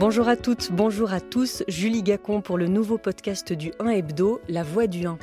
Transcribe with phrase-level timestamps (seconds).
[0.00, 4.40] Bonjour à toutes, bonjour à tous, Julie Gacon pour le nouveau podcast du 1 Hebdo,
[4.48, 5.18] La Voix du 1.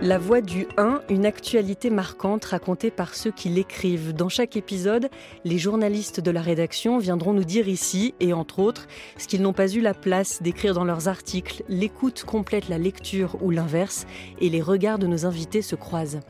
[0.00, 4.14] La Voix du 1, une actualité marquante racontée par ceux qui l'écrivent.
[4.14, 5.10] Dans chaque épisode,
[5.44, 8.86] les journalistes de la rédaction viendront nous dire ici, et entre autres,
[9.18, 11.64] ce qu'ils n'ont pas eu la place d'écrire dans leurs articles.
[11.68, 14.06] L'écoute complète la lecture ou l'inverse,
[14.40, 16.20] et les regards de nos invités se croisent.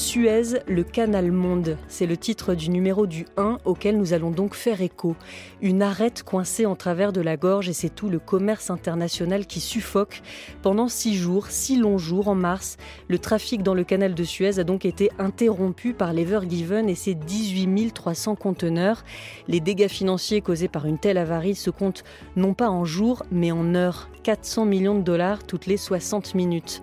[0.00, 1.76] Suez, le canal monde.
[1.86, 5.14] C'est le titre du numéro du 1 auquel nous allons donc faire écho.
[5.60, 9.60] Une arête coincée en travers de la gorge et c'est tout le commerce international qui
[9.60, 10.22] suffoque.
[10.62, 12.78] Pendant six jours, six longs jours en mars,
[13.08, 16.94] le trafic dans le canal de Suez a donc été interrompu par l'Ever Given et
[16.94, 19.04] ses 18 300 conteneurs.
[19.48, 22.04] Les dégâts financiers causés par une telle avarie se comptent
[22.36, 24.09] non pas en jours mais en heures.
[24.22, 26.80] 400 millions de dollars toutes les 60 minutes.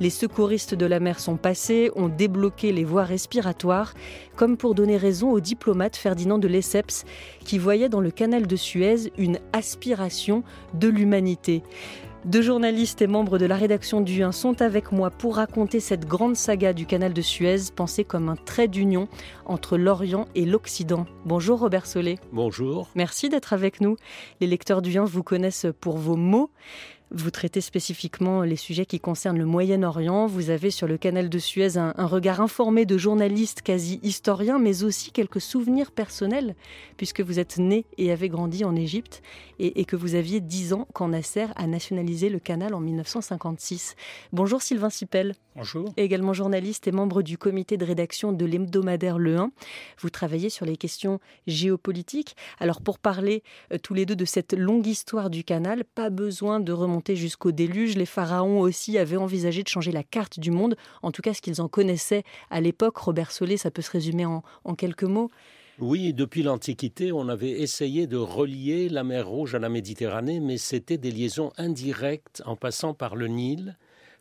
[0.00, 3.94] Les secouristes de la mer sont passés, ont débloqué les voies respiratoires,
[4.36, 7.04] comme pour donner raison au diplomate Ferdinand de Lesseps,
[7.44, 10.42] qui voyait dans le canal de Suez une aspiration
[10.74, 11.62] de l'humanité.
[12.26, 16.06] Deux journalistes et membres de la rédaction du 1 sont avec moi pour raconter cette
[16.06, 19.08] grande saga du canal de Suez, pensée comme un trait d'union
[19.46, 21.06] entre l'Orient et l'Occident.
[21.24, 22.18] Bonjour Robert Solé.
[22.30, 22.88] Bonjour.
[22.94, 23.96] Merci d'être avec nous.
[24.42, 26.50] Les lecteurs du 1 vous connaissent pour vos mots.
[27.12, 30.28] Vous traitez spécifiquement les sujets qui concernent le Moyen-Orient.
[30.28, 34.84] Vous avez sur le canal de Suez un, regard informé de journalistes quasi historiens, mais
[34.84, 36.54] aussi quelques souvenirs personnels,
[36.96, 39.22] puisque vous êtes né et avez grandi en Égypte,
[39.58, 43.96] et, que vous aviez 10 ans quand Nasser a nationalisé le canal en 1956.
[44.32, 45.34] Bonjour Sylvain Sipel.
[45.60, 45.92] Bonjour.
[45.98, 49.52] Également journaliste et membre du comité de rédaction de l'hebdomadaire Le 1.
[49.98, 52.34] Vous travaillez sur les questions géopolitiques.
[52.60, 56.60] Alors pour parler euh, tous les deux de cette longue histoire du canal, pas besoin
[56.60, 57.96] de remonter jusqu'au déluge.
[57.96, 61.42] Les pharaons aussi avaient envisagé de changer la carte du monde, en tout cas ce
[61.42, 62.96] qu'ils en connaissaient à l'époque.
[62.96, 65.30] Robert Solé, ça peut se résumer en, en quelques mots.
[65.78, 70.56] Oui, depuis l'Antiquité, on avait essayé de relier la mer Rouge à la Méditerranée, mais
[70.56, 73.76] c'était des liaisons indirectes en passant par le Nil.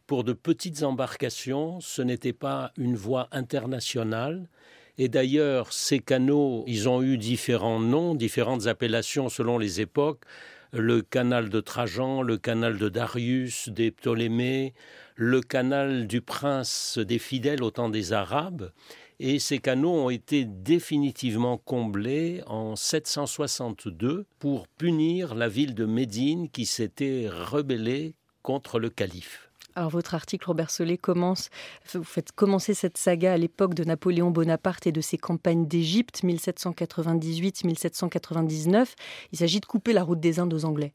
[0.09, 4.49] Pour de petites embarcations, ce n'était pas une voie internationale.
[4.97, 10.23] Et d'ailleurs, ces canaux, ils ont eu différents noms, différentes appellations selon les époques
[10.71, 14.73] le canal de Trajan, le canal de Darius, des Ptolémées,
[15.15, 18.71] le canal du prince des fidèles au temps des Arabes,
[19.19, 26.49] et ces canaux ont été définitivement comblés en 762 pour punir la ville de Médine
[26.49, 29.48] qui s'était rebellée contre le calife.
[29.79, 31.49] Alors votre article, Robert Solé, commence,
[31.93, 36.21] vous faites commencer cette saga à l'époque de Napoléon Bonaparte et de ses campagnes d'Égypte,
[36.21, 38.87] 1798-1799.
[39.31, 40.91] Il s'agit de couper la route des Indes aux Anglais.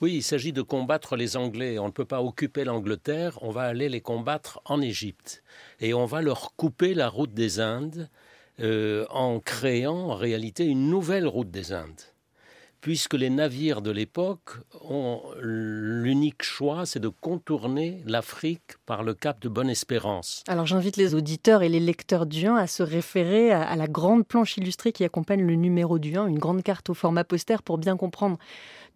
[0.00, 1.78] Oui, il s'agit de combattre les Anglais.
[1.78, 5.42] On ne peut pas occuper l'Angleterre, on va aller les combattre en Égypte.
[5.80, 8.08] Et on va leur couper la route des Indes
[8.60, 12.13] euh, en créant en réalité une nouvelle route des Indes
[12.84, 14.50] puisque les navires de l'époque
[14.82, 20.44] ont l'unique choix, c'est de contourner l'Afrique par le cap de Bonne-Espérance.
[20.48, 24.26] Alors j'invite les auditeurs et les lecteurs du 1 à se référer à, la grande
[24.26, 27.78] planche illustrée qui accompagne le numéro du 1, une grande carte au format poster pour
[27.78, 28.36] bien comprendre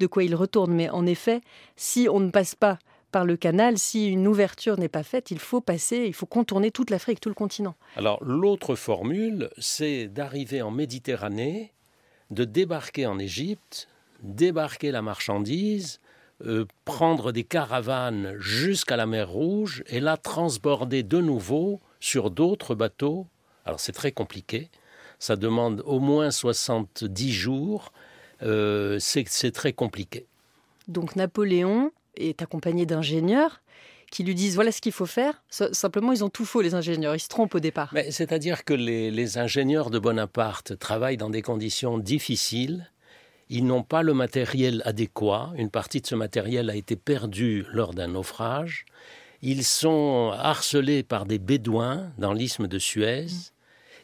[0.01, 0.75] de quoi il retourne.
[0.75, 1.41] Mais en effet,
[1.77, 2.79] si on ne passe pas
[3.11, 6.71] par le canal, si une ouverture n'est pas faite, il faut passer, il faut contourner
[6.71, 7.75] toute l'Afrique, tout le continent.
[7.97, 11.73] Alors l'autre formule, c'est d'arriver en Méditerranée
[12.31, 13.89] de débarquer en Égypte,
[14.23, 16.01] débarquer la marchandise,
[16.45, 22.75] euh, prendre des caravanes jusqu'à la mer Rouge et la transborder de nouveau sur d'autres
[22.75, 23.27] bateaux.
[23.65, 24.71] Alors c'est très compliqué,
[25.19, 27.93] ça demande au moins 70 jours,
[28.43, 30.27] euh, c'est très compliqué.
[30.87, 33.61] Donc Napoléon est accompagné d'ingénieurs
[34.11, 35.43] qui lui disent voilà ce qu'il faut faire.
[35.51, 37.15] Simplement, ils ont tout faux, les ingénieurs.
[37.15, 37.93] Ils se trompent au départ.
[38.11, 42.91] C'est-à-dire que les, ingénieurs de Bonaparte travaillent dans des conditions difficiles.
[43.51, 45.53] Ils n'ont pas le matériel adéquat.
[45.57, 48.85] Une partie de ce matériel a été perdue lors d'un naufrage.
[49.41, 53.27] Ils sont harcelés par des bédouins dans l'isthme de Suez.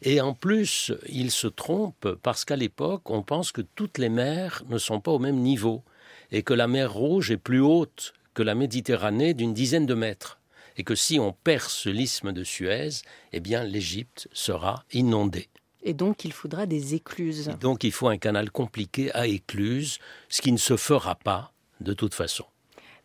[0.02, 4.62] Et en plus, ils se trompent parce qu'à l'époque, on pense que toutes les mers
[4.68, 5.82] ne sont pas au même niveau
[6.30, 10.40] et que la mer Rouge est plus haute que la Méditerranée d'une dizaine de mètres,
[10.76, 12.90] et que si on perce l'isthme de Suez,
[13.32, 15.48] eh bien l'Égypte sera inondée.
[15.82, 17.50] Et donc il faudra des écluses.
[17.60, 19.98] donc il faut un canal compliqué à écluses,
[20.28, 22.44] ce qui ne se fera pas de toute façon.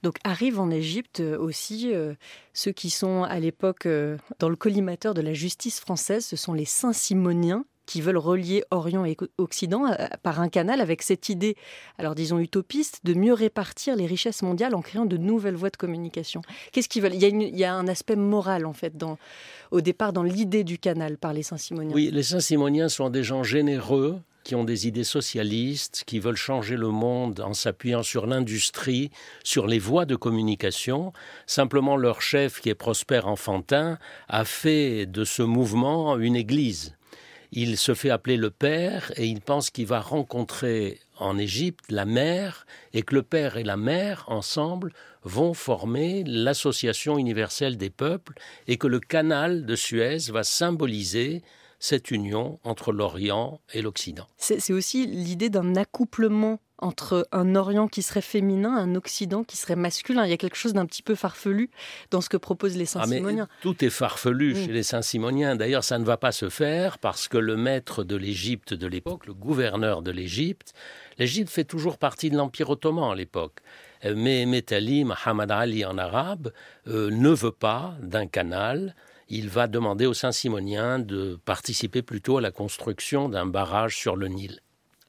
[0.01, 2.13] Donc arrivent en Égypte aussi euh,
[2.53, 6.53] ceux qui sont à l'époque euh, dans le collimateur de la justice française, ce sont
[6.53, 11.55] les Saint-Simoniens qui veulent relier Orient et Occident euh, par un canal avec cette idée,
[11.97, 15.77] alors disons utopiste, de mieux répartir les richesses mondiales en créant de nouvelles voies de
[15.77, 16.43] communication.
[16.71, 17.15] Qu'est-ce qu'ils veulent?
[17.15, 18.93] Il y, a un aspect moral en fait
[19.71, 21.95] au départ dans l'idée du canal par les Saint-Simoniens.
[21.95, 26.77] Oui, les Saint-Simoniens sont des gens généreux qui ont des idées socialistes, qui veulent changer
[26.77, 29.09] le monde en s'appuyant sur l'industrie,
[29.43, 31.11] sur les voies de communication.
[31.47, 33.97] Simplement, leur chef, qui est Prosper Enfantin,
[34.27, 36.95] a fait de ce mouvement une église.
[37.51, 42.05] Il se fait appeler le père et il pense qu'il va rencontrer en Égypte la
[42.05, 44.93] mère et que le père et la mère, ensemble,
[45.23, 48.33] vont former l'association universelle des peuples
[48.67, 51.41] et que le canal de Suez va symboliser
[51.79, 54.27] cette union entre l'Orient et l'Occident.
[54.37, 59.75] C'est aussi l'idée d'un accouplement entre un Orient qui serait féminin, un Occident qui serait
[59.75, 60.25] masculin.
[60.25, 61.69] Il y a quelque chose d'un petit peu farfelu
[62.11, 63.47] dans ce que proposent les ah, Saint-Simoniens.
[63.61, 65.55] tout est farfelu chez les Saint-Simoniens.
[65.55, 69.27] D'ailleurs, ça ne va pas se faire parce que le maître de l'Égypte de l'époque,
[69.27, 70.73] le gouverneur de l'Égypte,
[71.17, 73.59] l'Égypte fait toujours partie de l'Empire ottoman à l'époque.
[74.05, 76.51] Euh, mais Metali, Muhammad Ali en arabe,
[76.87, 78.95] euh, ne veut pas d'un canal
[79.29, 84.27] il va demander aux Saint-Simoniens de participer plutôt à la construction d'un barrage sur le
[84.27, 84.59] Nil.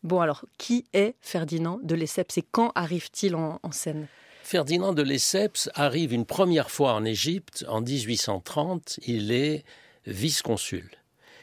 [0.03, 4.07] Bon alors, qui est Ferdinand de Lesseps et quand arrive-t-il en, scène?
[4.43, 9.01] Ferdinand de Lesseps arrive une première fois en Égypte en 1830.
[9.07, 9.65] Il est
[10.07, 10.91] vice-consul.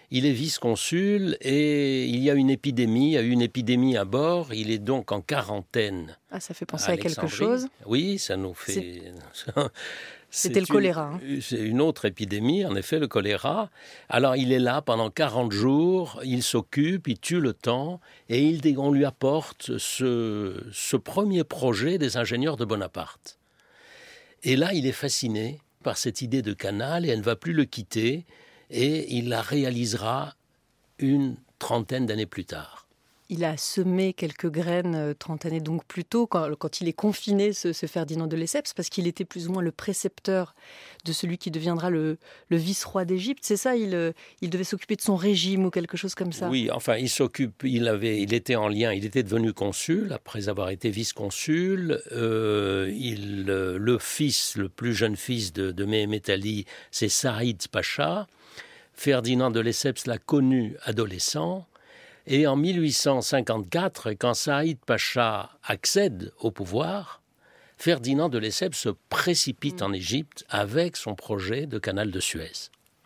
[0.10, 3.98] Il est vice-consul et il y a une épidémie, il y a eu une épidémie
[3.98, 4.54] à bord.
[4.54, 6.18] Il est donc en quarantaine.
[6.32, 9.14] Ah, ça fait penser à quelque chose Oui, ça nous fait.
[10.38, 11.14] C'était le choléra.
[11.16, 11.40] Hein.
[11.42, 13.72] C'est une autre épidémie, en effet, le choléra.
[14.08, 18.00] Alors il est là pendant 40 jours, il s'occupe, il tue le temps,
[18.30, 23.40] et il, on lui apporte ce, ce premier projet des ingénieurs de Bonaparte.
[24.44, 27.54] Et là, il est fasciné par cette idée de canal, et elle ne va plus
[27.54, 28.26] le quitter,
[28.70, 30.36] et il la réalisera
[31.00, 32.87] une trentaine d'années plus tard
[33.30, 37.54] il a semé quelques graines euh, trente années donc plus tôt, quand, il est confiné,
[37.54, 40.56] ce, Ferdinand de Lesseps, parce qu'il était plus ou moins le précepteur
[41.06, 42.18] de celui qui deviendra le,
[42.50, 43.44] vice-roi d'Égypte.
[43.44, 46.50] C'est ça, euh, il, devait s'occuper de son régime ou quelque chose comme ça?
[46.50, 50.50] Oui, enfin, il s'occupe, il avait, il était en lien, il était devenu consul après
[50.50, 52.02] avoir été vice-consul.
[52.14, 58.28] Euh, il, le fils, le plus jeune fils de, de Mehmet Ali, c'est Saïd Pacha.
[58.94, 61.68] Ferdinand de Lesseps l'a connu adolescent.
[62.30, 67.22] Et en 1854, quand Saïd Pacha accède au pouvoir,
[67.78, 72.52] Ferdinand de Lesseps se précipite en Égypte avec son projet de canal de Suez.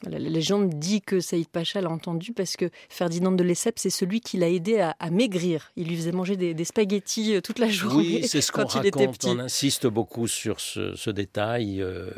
[0.10, 4.22] La légende dit que Saïd Pacha l'a entendu parce que Ferdinand de Lesseps, c'est celui
[4.22, 5.72] qui l'a aidé à, maigrir.
[5.76, 9.24] Il lui faisait manger des, spaghettis euh, toute la journée oui, c'est ce qu'on raconte.
[9.26, 11.80] On insiste beaucoup sur ce, détail.
[11.84, 12.10] Euh,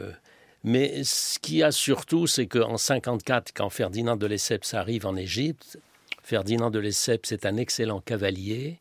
[0.63, 5.17] mais ce qu'il y a surtout, c'est qu'en 54, quand Ferdinand de Lesseps arrive en
[5.17, 5.77] Égypte,
[6.23, 8.79] Ferdinand de Lesseps est un excellent cavalier.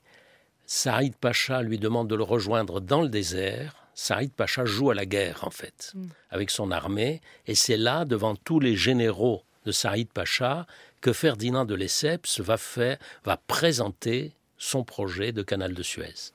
[0.65, 3.77] Saïd Pacha lui demande de le rejoindre dans le désert.
[3.95, 6.07] Saïd Pacha joue à la guerre, en fait, mm.
[6.31, 7.21] avec son armée.
[7.47, 10.67] Et c'est là, devant tous les généraux de Saïd Pacha,
[11.01, 16.33] que Ferdinand de Lesseps va, faire, va présenter son projet de canal de Suez.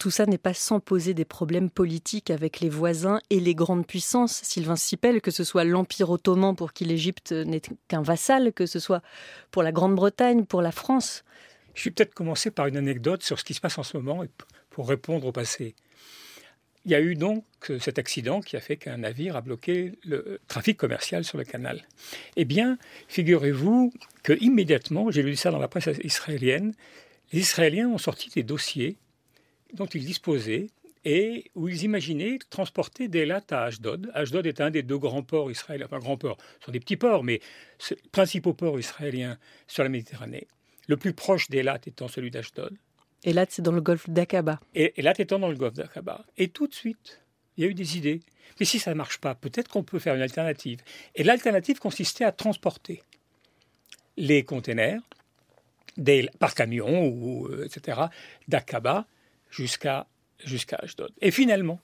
[0.00, 3.86] Tout ça n'est pas sans poser des problèmes politiques avec les voisins et les grandes
[3.86, 4.40] puissances.
[4.42, 8.78] Sylvain Sipel, que ce soit l'Empire ottoman pour qui l'Égypte n'est qu'un vassal, que ce
[8.78, 9.02] soit
[9.50, 11.22] pour la Grande-Bretagne, pour la France.
[11.74, 14.24] Je vais peut-être commencer par une anecdote sur ce qui se passe en ce moment
[14.70, 15.74] pour répondre au passé.
[16.86, 17.44] Il y a eu donc
[17.78, 21.86] cet accident qui a fait qu'un navire a bloqué le trafic commercial sur le canal.
[22.36, 26.72] Eh bien, figurez-vous que immédiatement, j'ai lu ça dans la presse israélienne,
[27.34, 28.96] les Israéliens ont sorti des dossiers
[29.74, 30.68] dont ils disposaient
[31.04, 34.10] et où ils imaginaient transporter des lattes à Ashdod.
[34.14, 36.96] Ashdod est un des deux grands ports israéliens, enfin grands ports, ce sont des petits
[36.96, 37.40] ports, mais
[38.12, 40.46] principaux ports israéliens sur la Méditerranée.
[40.88, 42.76] Le plus proche des lattes étant celui d'Ashdod.
[43.24, 44.60] Et là, c'est dans le golfe d'Aqaba.
[44.74, 46.24] Et, là, étant dans le golfe d'Aqaba.
[46.36, 47.20] Et tout de suite,
[47.56, 48.20] il y a eu des idées.
[48.58, 50.80] Mais si ça ne marche pas, peut-être qu'on peut faire une alternative.
[51.14, 53.02] Et l'alternative consistait à transporter
[54.16, 55.00] les containers
[56.38, 58.00] par camion, ou, euh, etc.,
[58.48, 59.06] d'Aqaba
[59.50, 60.06] jusqu'à
[60.44, 61.12] jusqu'à Ashdod.
[61.20, 61.80] Et finalement,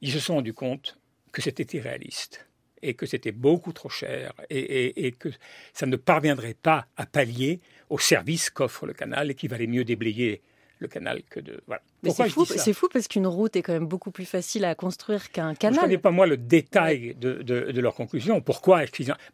[0.00, 0.98] ils se sont rendus compte
[1.32, 2.46] que c'était irréaliste
[2.82, 5.28] et que c'était beaucoup trop cher et, et, que
[5.72, 7.60] ça ne parviendrait pas à pallier
[7.90, 10.42] au service qu'offre le canal et qu'il valait mieux déblayer
[10.82, 11.62] le canal que de.
[11.66, 11.80] Voilà.
[12.02, 15.54] c'est fou, fou, parce qu'une route est quand même beaucoup plus facile à construire qu'un
[15.54, 15.76] canal.
[15.76, 18.40] Je ne connais pas moi le détail de, de, leur conclusion.
[18.40, 18.82] Pourquoi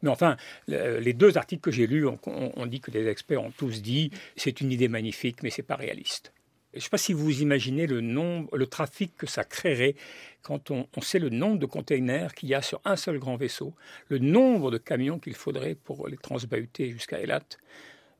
[0.02, 0.36] Mais enfin,
[0.68, 4.60] les deux articles que j'ai lus ont, dit que les experts ont tous dit c'est
[4.60, 6.32] une idée magnifique, mais c'est pas réaliste.
[6.78, 9.96] Je ne sais pas si vous imaginez le nombre, le trafic que ça créerait
[10.42, 13.74] quand on, sait le nombre de containers qu'il y a sur un seul grand vaisseau,
[14.08, 17.42] le nombre de camions qu'il faudrait pour les transbahuter jusqu'à Elat.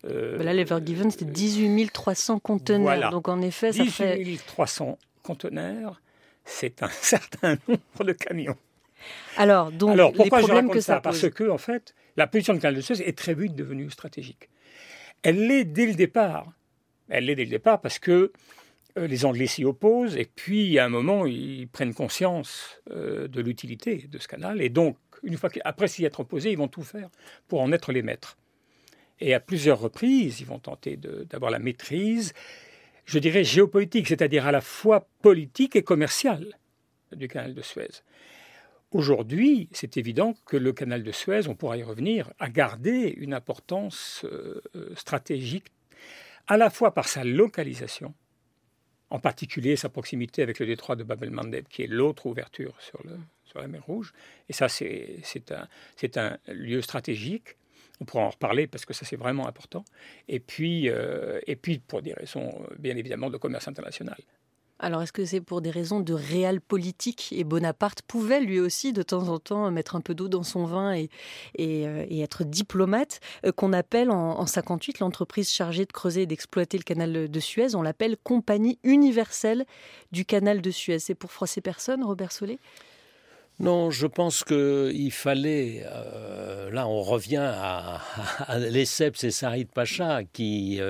[0.05, 3.11] Euh, là, l'Evergiven, c'était 18 300 conteneurs.
[3.11, 6.01] Donc, en effet, ça 18 300 conteneurs,
[6.45, 8.57] c'est un certain nombre de camions.
[9.37, 12.59] Alors, donc, pourquoi les problèmes je que ça, Parce que, en fait, la position de
[12.59, 14.49] canal de Suez est très vite devenue stratégique.
[15.23, 16.53] Elle l'est dès le départ.
[17.09, 18.33] Elle l'est dès le départ parce que
[18.97, 23.41] euh, les Anglais s'y opposent et puis à un moment ils prennent conscience euh, de
[23.41, 26.83] l'utilité de ce canal et donc une fois qu'après s'y être opposés ils vont tout
[26.83, 27.09] faire
[27.49, 28.37] pour en être les maîtres.
[29.21, 32.35] Et à plusieurs reprises ils vont tenter d'avoir la maîtrise,
[33.05, 36.59] je dirais géopolitique, c'est-à-dire à la fois politique et commerciale
[37.17, 38.03] du canal de Suez.
[38.91, 43.35] Aujourd'hui, c'est évident que le canal de Suez, on pourra y revenir, a gardé une
[43.35, 44.63] importance euh,
[44.95, 45.67] stratégique
[46.49, 48.15] à la fois par sa localisation,
[49.11, 53.01] en particulier sa proximité avec le détroit de Bab el-Mandeb, qui est l'autre ouverture sur,
[53.55, 54.13] la mer Rouge.
[54.49, 57.57] Et ça, c'est un, lieu stratégique.
[58.01, 59.85] On pourra en reparler parce que ça, c'est vraiment important.
[60.29, 64.19] Et puis, euh, et puis, pour des raisons, bien évidemment, de commerce international.
[64.81, 68.93] Alors, est-ce que c'est pour des raisons de réel politique Et Bonaparte pouvait lui aussi,
[68.93, 71.09] de temps en temps, mettre un peu d'eau dans son vin et,
[71.59, 76.85] euh, être diplomate, euh, qu'on appelle en, 58 l'entreprise chargée de creuser et d'exploiter le
[76.85, 77.75] canal de Suez.
[77.75, 79.67] On l'appelle Compagnie universelle
[80.13, 81.01] du canal de Suez.
[81.01, 82.61] C'est pour froisser personne, Robert Solé?
[83.59, 85.83] Non, je pense qu'il fallait.
[85.87, 88.01] Euh, là, on revient à,
[88.59, 90.81] Lesseps et Sarid Pacha qui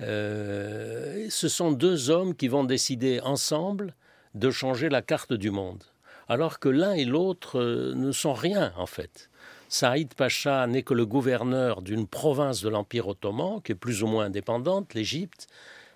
[0.00, 3.94] ce sont deux hommes qui vont décider ensemble
[4.34, 5.82] de changer la carte du monde,
[6.28, 9.28] alors que l'un et l'autre euh, ne sont rien en fait.
[9.68, 14.06] Saïd Pacha n'est que le gouverneur d'une province de l'Empire ottoman, qui est plus ou
[14.06, 15.46] moins indépendante, l'Égypte.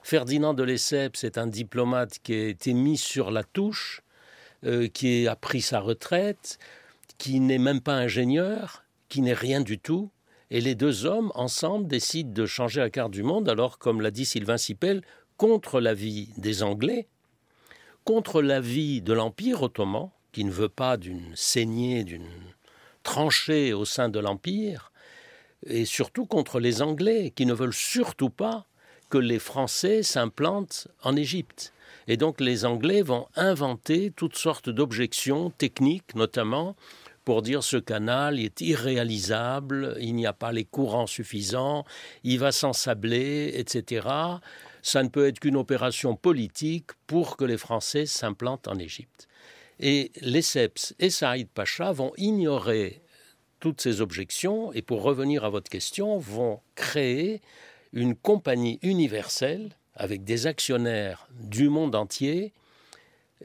[0.03, 4.03] Ferdinand de Lesseps est un diplomate qui a été mis sur la touche,
[4.65, 6.59] euh, qui a pris sa retraite,
[7.19, 10.11] qui n'est même pas ingénieur, qui n'est rien du tout,
[10.55, 14.13] et les deux hommes, ensemble, décident de changer la carte du monde, alors, comme l'a
[14.13, 15.03] dit Sylvain Sipel,
[15.37, 17.09] contre l'avis des Anglais,
[18.05, 22.29] contre l'avis de l'Empire ottoman, qui ne veut pas d'une saignée, d'une
[23.03, 24.93] tranchée au sein de l'Empire,
[25.67, 28.65] et surtout contre les Anglais, qui ne veulent surtout pas
[29.11, 31.73] que les Français s'implantent en Égypte.
[32.07, 36.77] Et donc les Anglais vont inventer toutes sortes d'objections techniques, notamment
[37.25, 41.85] pour dire ce canal est irréalisable, il n'y a pas les courants suffisants,
[42.23, 44.07] il va s'ensabler, etc.
[44.83, 49.29] Ça ne peut être qu'une opération politique pour que les Français s'implantent en Égypte.
[49.81, 53.03] Et Lesseps et Saïd Pacha vont ignorer
[53.59, 57.41] toutes ces objections et pour revenir à votre question, vont créer
[57.93, 62.53] une compagnie universelle avec des actionnaires du monde entier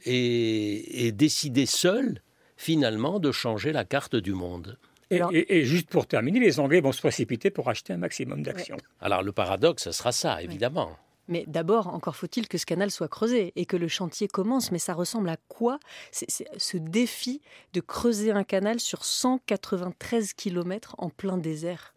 [0.05, 2.21] et, et décider seuls
[2.59, 4.77] finalement de changer la carte du monde.
[5.11, 8.75] Et, juste pour terminer, les Anglais vont se précipiter pour acheter un maximum d'actions.
[8.99, 10.97] Alors le paradoxe, ce sera ça, évidemment.
[11.29, 14.71] Mais d'abord, encore faut-il que ce canal soit creusé et que le chantier commence.
[14.71, 15.79] Mais ça ressemble à quoi
[16.11, 17.41] C'est ce défi
[17.73, 21.93] de creuser un canal sur 193 km en plein désert?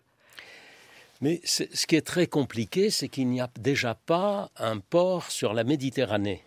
[1.21, 5.55] Mais ce qui est très compliqué, c'est qu'il n'y a déjà pas un port sur
[5.55, 6.45] la Méditerranée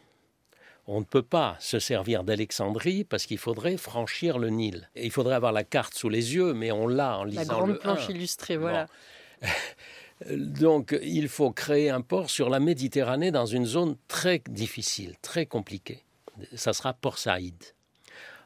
[0.88, 4.90] on ne peut pas se servir d'Alexandrie parce qu'il faudrait franchir le Nil.
[4.96, 7.46] Et il faudrait avoir la carte sous les yeux, mais on l'a en lisant la
[7.46, 8.88] grande planche illustrée, voilà.
[10.30, 15.46] Donc il faut créer un port sur la Méditerranée dans une zone très difficile, très
[15.46, 16.04] compliquée.
[16.56, 17.56] Ça sera Port Saïd.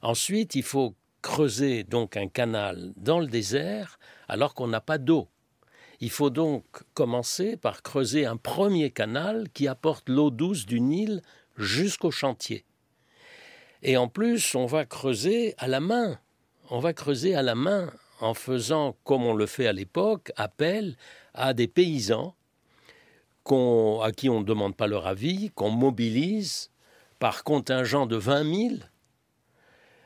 [0.01, 5.27] Ensuite, il faut creuser donc un canal dans le désert alors qu'on n'a pas d'eau.
[5.99, 11.21] Il faut donc commencer par creuser un premier canal qui apporte l'eau douce du Nil
[11.59, 12.65] jusqu'au chantier.
[13.83, 16.19] Et en plus, on va creuser à la main.
[16.69, 20.97] On va creuser à la main en faisant, comme on le fait à l'époque, appel
[21.33, 22.35] à des paysans
[24.03, 26.69] à qui on ne demande pas leur avis, qu'on mobilise
[27.17, 28.75] par contingent de 20 000,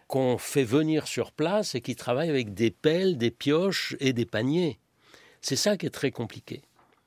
[0.07, 4.25] qu'on fait venir sur place et qui travaillent avec des pelles, des pioches et des
[4.25, 4.79] paniers.
[5.41, 6.61] C'est ça qui est très compliqué.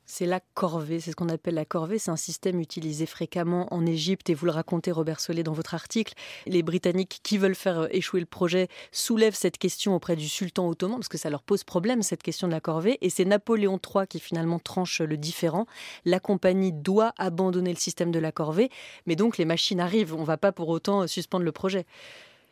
[0.09, 1.99] C'est la corvée, c'est ce qu'on appelle la corvée.
[1.99, 5.75] C'est un système utilisé fréquemment en Égypte et vous le racontez, Robert Solé, dans votre
[5.75, 6.15] article.
[6.47, 10.69] Les Britanniques qui veulent faire euh, échouer le projet soulèvent cette question auprès du sultan
[10.69, 12.99] ottoman parce que ça leur pose problème, cette question de la corvée.
[13.01, 15.67] Et c'est Napoléon III qui finalement tranche le différent.
[16.05, 18.71] La compagnie doit abandonner le système de la corvée,
[19.07, 20.15] mais donc les machines arrivent.
[20.15, 21.85] On ne va pas pour autant euh, suspendre le projet.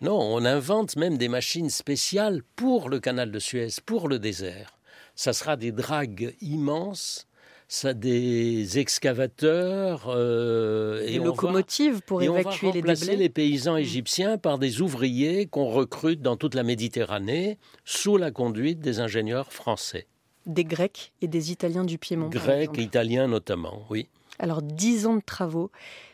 [0.01, 4.77] Non, on invente même des machines spéciales pour le canal de Suez, pour le désert.
[5.15, 7.29] Ça sera des dragues immenses
[7.75, 13.17] ça des excavateurs euh, et locomotives pour évacuer les déblais.
[13.17, 18.79] les paysans égyptiens par des ouvriers qu'on recrute dans toute la Méditerranée sous la conduite
[18.79, 20.07] des ingénieurs français.
[20.47, 22.29] Des Grecs et des Italiens du Piémont.
[22.29, 24.09] Grecs, Italiens notamment, oui.
[24.39, 25.71] Alors dix ans de travaux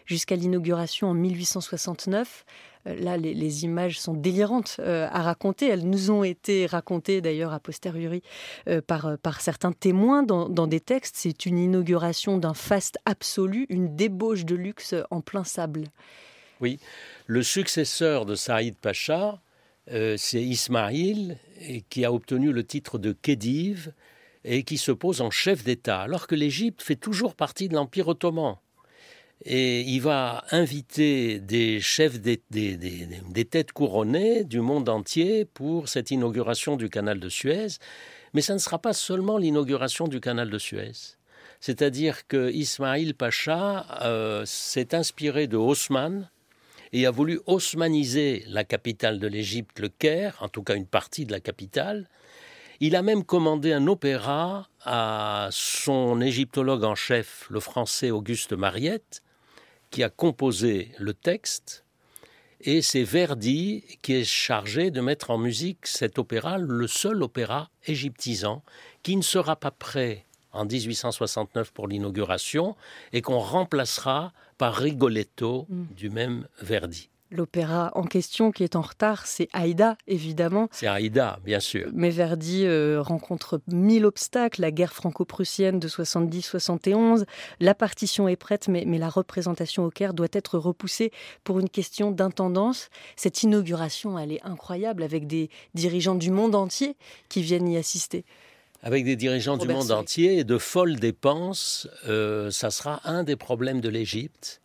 [0.07, 2.45] jusqu'à l'inauguration en 1869.
[2.87, 5.69] Euh, là, les, images sont délirantes euh, à raconter.
[5.69, 8.23] Elles nous ont été racontées d'ailleurs a posteriori
[8.69, 11.17] euh, par, certains témoins dans, des textes.
[11.19, 15.85] C'est une inauguration d'un faste absolu, une débauche de luxe en plein sable.
[16.61, 16.79] Oui,
[17.27, 19.41] le successeur de Saïd Pacha,
[19.89, 21.39] c'est Ismaïl,
[21.89, 23.93] qui a obtenu le titre de Khedive
[24.45, 28.09] et qui se pose en chef d'État, alors que l'Égypte fait toujours partie de l'Empire
[28.09, 28.57] ottoman
[29.43, 32.41] et il va inviter des chefs des,
[33.51, 37.79] têtes couronnées du monde entier pour cette inauguration du canal de Suez.
[38.35, 41.17] Mais ça ne sera pas seulement l'inauguration du canal de Suez.
[41.59, 46.29] C'est-à-dire que Ismail Pacha euh, s'est inspiré de Haussmann
[46.93, 51.25] et a voulu haussmaniser la capitale de l'Égypte, le Caire, en tout cas une partie
[51.25, 52.09] de la capitale.
[52.81, 59.23] Il a même commandé un opéra à son égyptologue en chef, le français Auguste Mariette,
[59.91, 61.85] qui a composé le texte,
[62.63, 67.71] et c'est Verdi qui est chargé de mettre en musique cet opéra, le seul opéra
[67.87, 68.63] égyptisant,
[69.03, 72.77] qui ne sera pas prêt en 1869 pour l'inauguration
[73.13, 75.85] et qu'on remplacera par Rigoletto mm.
[75.97, 77.10] du même Verdi.
[77.31, 80.69] L'opéra en question qui est en retard, c'est Aïda, évidemment.
[80.73, 81.89] C'est Aïda, bien sûr.
[81.93, 87.25] Mais Verdi euh, rencontre mille obstacles, la guerre franco-prussienne de 70-71.
[87.61, 91.13] La partition est prête, mais, mais, la représentation au Caire doit être repoussée
[91.45, 92.89] pour une question d'intendance.
[93.15, 96.97] Cette inauguration, elle est incroyable, avec des dirigeants du monde entier
[97.29, 98.25] qui viennent y assister
[98.83, 103.37] avec des dirigeants du monde entier et de folles dépenses, euh, ça sera un des
[103.37, 104.61] problèmes de l'Égypte.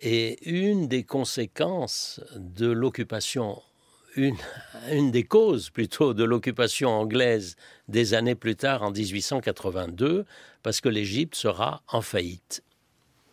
[0.00, 3.60] Et une des conséquences de l'occupation,
[4.16, 7.56] une, des causes plutôt de l'occupation anglaise
[7.88, 10.24] des années plus tard en 1882,
[10.62, 12.62] parce que l'Égypte sera en faillite.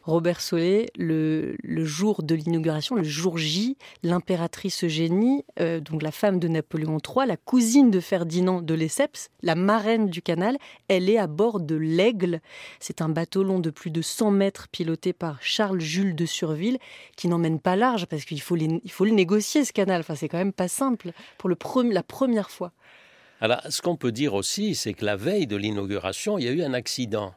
[0.05, 6.39] Robert Solé, le, jour de l'inauguration, le jour J, l'impératrice Eugénie, euh, donc la femme
[6.39, 10.57] de Napoléon III, la cousine de Ferdinand de Lesseps, la marraine du canal,
[10.89, 12.39] elle est à bord de l'Aigle.
[12.79, 16.77] C'est un bateau long de plus de 100 mètres piloté par Charles Jules de Surville
[17.15, 20.01] qui n'emmène pas large parce qu'il faut, le négocier ce canal.
[20.01, 22.72] Enfin, c'est quand même pas simple pour la première fois.
[23.41, 26.51] Alors, ce qu'on peut dire aussi, c'est que la veille de l'inauguration, il y a
[26.51, 27.33] eu un accident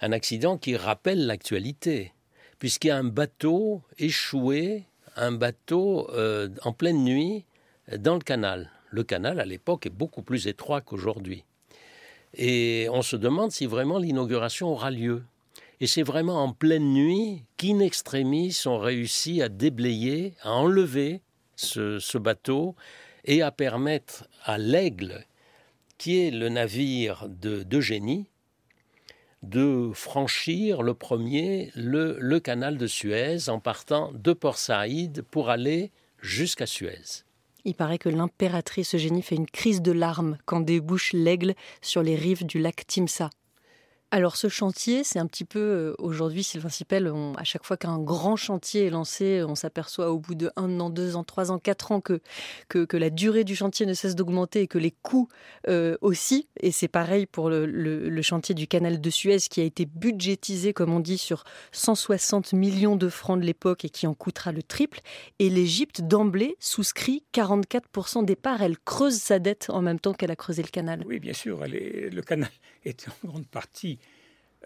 [0.00, 2.12] un accident qui rappelle l'actualité,
[2.58, 4.84] puisqu'il y a un bateau échoué,
[5.16, 7.44] un bateau euh, en pleine nuit
[7.96, 8.70] dans le canal.
[8.90, 11.44] Le canal, à l'époque, est beaucoup plus étroit qu'aujourd'hui.
[12.34, 15.22] Et on se demande si vraiment l'inauguration aura lieu.
[15.80, 21.20] Et c'est vraiment en pleine nuit qu'in extremis ont réussi à déblayer, à enlever
[21.56, 22.74] ce, bateau
[23.24, 25.24] et à permettre à l'Aigle,
[25.98, 28.28] qui est le navire d'Eugénie, de
[29.94, 36.66] franchir le premier le, canal de Suez en partant de Port Saïd pour aller jusqu'à
[36.66, 37.24] Suez.
[37.64, 42.16] Il paraît que l'impératrice Eugénie fait une crise de larmes quand débouche l'aigle sur les
[42.16, 43.30] rives du lac Timsa.
[44.12, 47.98] Alors ce chantier, c'est un petit peu euh, aujourd'hui, Sylvain Sipel, à chaque fois qu'un
[47.98, 51.58] grand chantier est lancé, on s'aperçoit au bout de un an, deux ans, trois ans,
[51.58, 52.20] quatre ans que,
[52.68, 55.26] que, la durée du chantier ne cesse d'augmenter et que les coûts
[55.68, 56.48] euh, aussi.
[56.60, 60.92] Et c'est pareil pour le, chantier du canal de Suez qui a été budgétisé, comme
[60.92, 61.42] on dit, sur
[61.72, 65.00] 160 millions de francs de l'époque et qui en coûtera le triple.
[65.40, 68.62] Et l'Égypte, d'emblée, souscrit 44% des parts.
[68.62, 71.02] Elle creuse sa dette en même temps qu'elle a creusé le canal.
[71.06, 71.60] Oui, bien sûr.
[71.66, 72.50] le canal
[72.86, 73.98] est en grande partie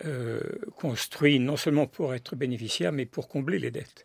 [0.05, 0.41] euh,
[0.77, 4.05] construit non seulement pour être bénéficiaire, mais pour combler les dettes,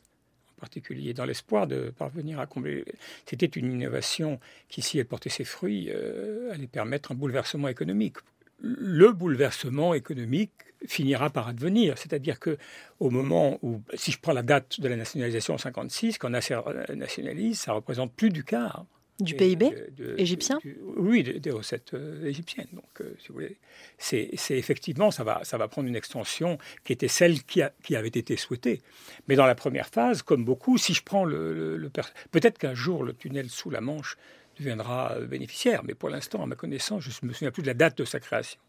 [0.58, 2.84] en particulier dans l'espoir de parvenir à combler.
[3.26, 8.18] C'était une innovation qui, si elle portait ses fruits, euh, allait permettre un bouleversement économique.
[8.60, 10.52] Le bouleversement économique
[10.86, 12.58] finira par advenir, c'est-à-dire que
[13.00, 16.60] au moment où, si je prends la date de la nationalisation en 56, quand Nasser
[16.94, 18.86] nationalise, ça représente plus du quart
[19.20, 19.72] du PIB
[20.18, 20.60] égyptien
[20.98, 22.68] Oui, des, recettes euh, égyptiennes.
[22.74, 23.58] Donc, euh, si vous voulez,
[23.98, 28.10] c'est effectivement, ça va, ça va prendre une extension qui était celle qui, qui, avait
[28.10, 28.82] été souhaitée.
[29.28, 31.78] Mais dans la première phase, comme beaucoup, si je prends le...
[31.78, 31.90] le,
[32.32, 34.18] Peut-être qu'un jour, le tunnel sous la Manche
[34.58, 37.68] deviendra euh, bénéficiaire, mais pour l'instant, à ma connaissance, je ne me souviens plus de
[37.68, 38.60] la date de sa création.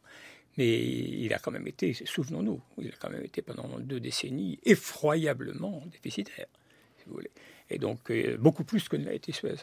[0.59, 4.59] Mais il a quand même été, souvenons-nous, il a quand même été pendant deux décennies
[4.65, 6.47] effroyablement déficitaire,
[6.99, 7.31] si vous voulez.
[7.69, 9.57] Et donc, beaucoup plus que ne l'a été Suez.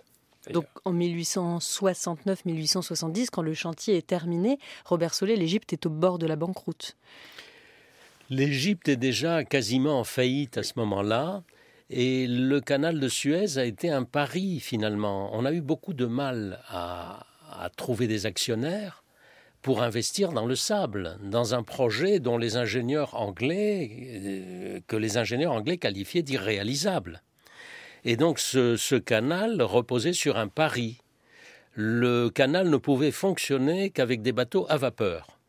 [0.52, 6.28] Donc en 1869-1870, quand le chantier est terminé, Robert Solé, l'Égypte est au bord de
[6.28, 6.98] la banqueroute.
[8.30, 11.44] L'Égypte est déjà quasiment en faillite à ce moment-là.
[11.90, 15.30] Et le canal de Suez a été un pari finalement.
[15.34, 17.26] On a eu beaucoup de mal à,
[17.78, 19.04] trouver des actionnaires
[19.62, 25.18] pour investir dans le sable, dans un projet dont les ingénieurs anglais, euh, que les
[25.18, 27.22] ingénieurs anglais qualifiaient d'irréalisable.
[28.06, 31.00] Et donc ce, canal reposait sur un pari.
[31.74, 35.40] Le canal ne pouvait fonctionner qu'avec des bateaux à vapeur.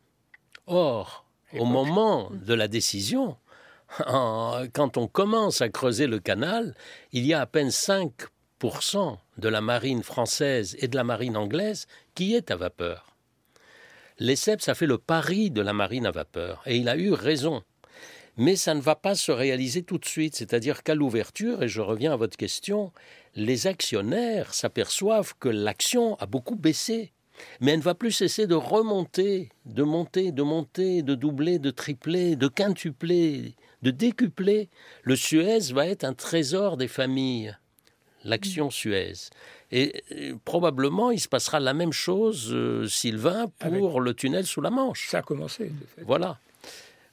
[0.66, 1.26] Or,
[1.58, 3.36] au moment de la décision,
[3.98, 6.74] quand on commence à creuser le canal,
[7.12, 11.86] il y a à peine 5% de la marine française et de la marine anglaise
[12.14, 13.14] qui est à vapeur.
[14.18, 17.62] Lesseps a fait le pari de la marine à vapeur, et il a eu raison.
[18.36, 21.80] Mais ça ne va pas se réaliser tout de suite, c'est-à-dire qu'à l'ouverture, et je
[21.80, 22.92] reviens à votre question,
[23.36, 27.12] les actionnaires s'aperçoivent que l'action a beaucoup baissé,
[27.60, 31.70] mais elle ne va plus cesser de remonter, de monter, de monter, de doubler, de
[31.70, 34.68] tripler, de quintupler, de décupler.
[35.02, 37.56] Le Suez va être un trésor des familles,
[38.24, 39.30] l'action Suez.
[39.70, 40.02] Et
[40.44, 45.08] probablement, il se passera la même chose, euh, Sylvain, pour le tunnel sous la Manche.
[45.08, 45.72] Ça a commencé.
[46.06, 46.38] Voilà.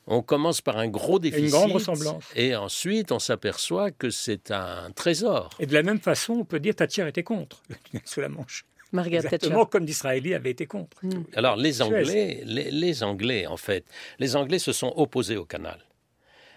[0.08, 1.46] On commence par un gros déficit.
[1.46, 2.26] Une grande ressemblance.
[2.36, 5.50] Et ensuite, on s'aperçoit que c'est un trésor.
[5.60, 8.30] Et de la même façon, on peut dire Thatcher était contre le tunnel sous la
[8.30, 8.66] Manche.
[8.92, 10.98] Margaret Exactement comme d'Israéli avait été contre.
[11.04, 11.24] Hmm.
[11.36, 13.86] Alors les Anglais, les, Anglais en fait,
[14.20, 15.80] les Anglais se sont opposés au canal.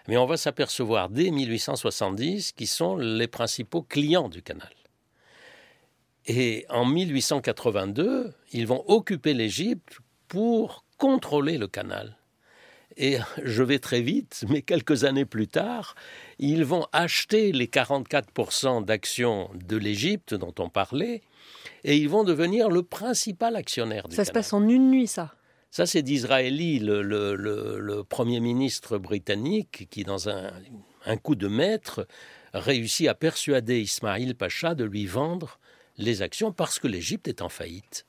[0.08, 4.72] Mais on va s'apercevoir dès 1870 qui sont les principaux clients du canal.
[6.26, 12.16] Et en 1882, ils vont occuper l'Égypte pour contrôler le canal.
[12.96, 15.94] Et je vais très vite, mais quelques années plus tard,
[16.38, 21.22] ils vont acheter les 44% d'actions de l'Égypte dont on parlait,
[21.82, 25.34] et ils vont devenir le principal actionnaire du Ça se passe en une nuit, ça
[25.70, 30.52] ça, c'est d'Israéli, le, Premier ministre britannique, qui, dans un,
[31.04, 32.06] un, coup de maître,
[32.52, 35.58] réussit à persuader Ismail Pacha de lui vendre
[35.98, 38.06] les actions parce que l'Égypte est en faillite.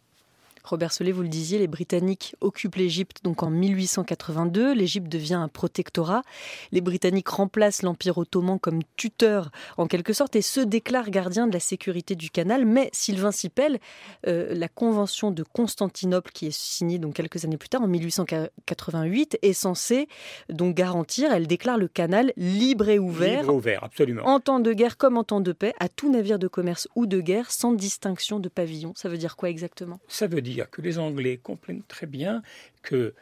[0.65, 4.73] Robert Solé, vous le disiez, les Britanniques occupent l'Égypte donc en 1882.
[4.73, 6.23] L'Égypte devient un protectorat.
[6.71, 11.53] Les Britanniques remplacent l'Empire ottoman comme tuteur en quelque sorte et se déclarent gardiens de
[11.53, 12.65] la sécurité du canal.
[12.65, 13.79] Mais Sylvain Sipel,
[14.27, 19.39] euh, la convention de Constantinople qui est signée donc quelques années plus tard en 1888
[19.41, 20.07] est censée
[20.49, 24.23] donc garantir, elle déclare le canal libre et ouvert, libre ouvert absolument.
[24.25, 27.05] en temps de guerre comme en temps de paix à tout navire de commerce ou
[27.05, 28.93] de guerre sans distinction de pavillon.
[28.95, 29.99] Ça veut dire quoi exactement?
[30.07, 32.41] Ça veut dire que les Anglais comprennent très bien
[32.81, 33.13] que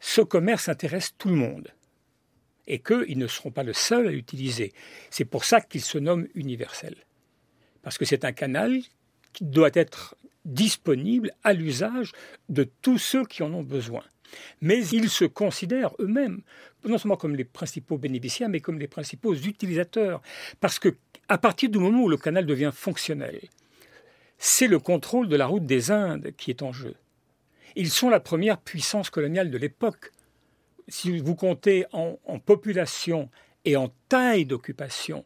[0.00, 1.68] ce commerce intéresse tout le monde
[2.66, 4.72] et qu'ils ne seront pas le seul à l'utiliser.
[5.10, 6.94] C'est pour ça qu'il se nomme universel.
[7.82, 8.80] Parce que c'est un canal
[9.32, 12.12] qui doit être disponible à l'usage
[12.48, 14.02] de tous ceux qui en ont besoin.
[14.60, 16.42] Mais ils se considèrent eux-mêmes
[16.84, 20.22] non seulement comme les principaux bénéficiaires, mais comme les principaux utilisateurs.
[20.60, 20.96] Parce que
[21.28, 23.40] à partir du moment où le canal devient fonctionnel,
[24.38, 26.94] c'est le contrôle de la route des Indes qui est en jeu.
[27.76, 30.12] Ils sont la première puissance coloniale de l'époque.
[30.86, 33.28] Si vous comptez en, population
[33.64, 35.22] et en taille d'occupation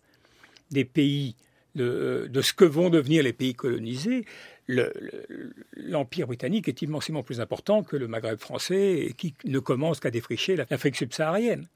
[0.71, 1.37] des pays,
[1.75, 4.25] de, ce que vont devenir les pays colonisés,
[4.69, 10.57] l'Empire britannique est immensément plus important que le Maghreb français qui ne commence qu'à défricher
[10.57, 11.69] l'Afrique subsaharienne.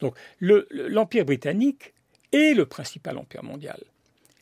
[0.00, 1.94] Donc l'Empire britannique
[2.32, 3.80] est le principal empire mondial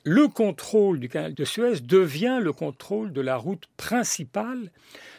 [0.06, 4.70] le contrôle du canal de Suez devient le contrôle de la route principale,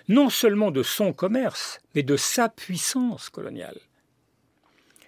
[0.07, 3.77] non seulement de son commerce, mais de sa puissance coloniale.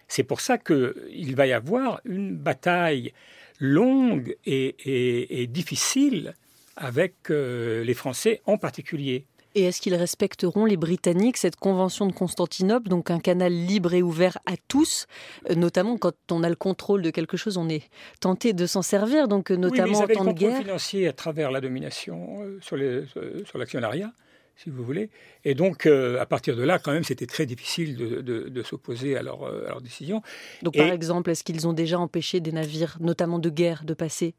[0.09, 3.13] C'est pour ça qu'il va y avoir une bataille
[3.61, 6.33] longue et, difficile
[6.75, 9.27] avec euh, les Français en particulier.
[9.55, 14.03] Et est-ce qu'ils respecteront, les Britanniques, cette convention de Constantinople, donc un canal libre et
[14.03, 15.07] ouvert à tous,
[15.49, 18.83] euh, notamment quand on a le contrôle de quelque chose, on est tenté de s'en
[18.83, 20.61] servir, donc euh, notamment en temps de guerre.
[20.61, 24.11] financier à travers la domination euh, sur, l'actionnariat
[24.55, 25.09] si vous voulez.
[25.45, 29.45] Et donc, à partir de là, quand même, c'était très difficile de, s'opposer à leur,
[29.45, 30.21] à décision.
[30.63, 34.35] Donc, par exemple, est-ce qu'ils ont déjà empêché des navires, notamment de guerre, de passer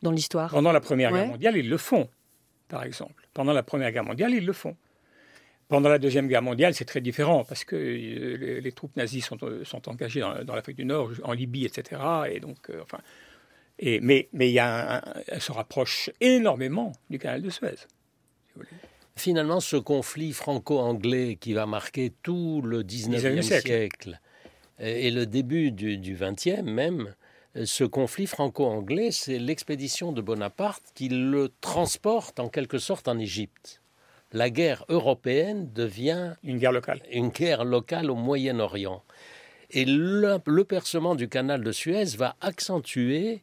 [0.00, 0.50] dans l'histoire?
[0.50, 2.08] Pendant la Première Guerre mondiale, ils le font
[2.68, 3.28] par exemple.
[3.34, 4.76] Pendant la Première Guerre mondiale, ils le font.
[5.68, 9.38] Pendant la Deuxième Guerre mondiale, c'est très différent parce que euh, les, troupes nazies sont,
[9.42, 12.00] euh, sont engagées dans, l'Afrique du Nord, en Libye, etc.
[12.30, 12.98] Et donc, euh, enfin,
[13.80, 17.74] et, mais, mais il y a elle se rapproche énormément du canal de Suez.
[19.16, 24.20] Finalement, ce conflit franco-anglais qui va marquer tout le 19e siècle.
[24.78, 27.14] et le début du, du 20e même,
[27.64, 33.80] ce conflit franco-anglais, c'est l'expédition de Bonaparte qui le transporte en quelque sorte en Égypte.
[34.32, 39.02] la guerre européenne devient une guerre locale, une guerre locale au Moyen-Orient.
[39.70, 43.42] Et le, percement du canal de Suez va accentuer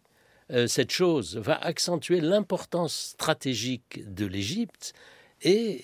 [0.52, 4.94] euh, cette chose, va accentuer l'importance stratégique de l'Égypte
[5.42, 5.84] et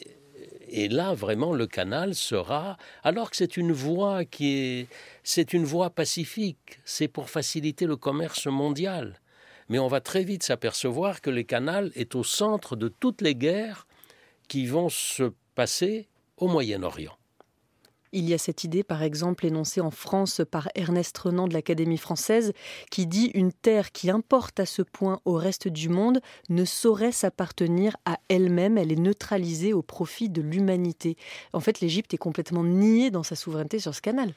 [0.71, 4.87] et là, vraiment, le canal sera, alors que c'est une voie qui est,
[5.23, 9.19] c'est une voie pacifique, c'est pour faciliter le commerce mondial.
[9.67, 13.35] Mais on va très vite s'apercevoir que le canal est au centre de toutes les
[13.35, 13.85] guerres
[14.47, 17.18] qui vont se passer au Moyen-Orient.
[18.11, 21.97] Il y a cette idée, par exemple, énoncée en France par Ernest Renan de l'Académie
[21.97, 22.53] française,
[22.89, 26.19] qui dit Une terre qui importe à ce point au reste du monde
[26.49, 31.17] ne saurait s'appartenir à elle-même, elle est neutralisée au profit de l'humanité.
[31.53, 34.33] En fait, l'Égypte est complètement niée dans sa souveraineté sur ce canal.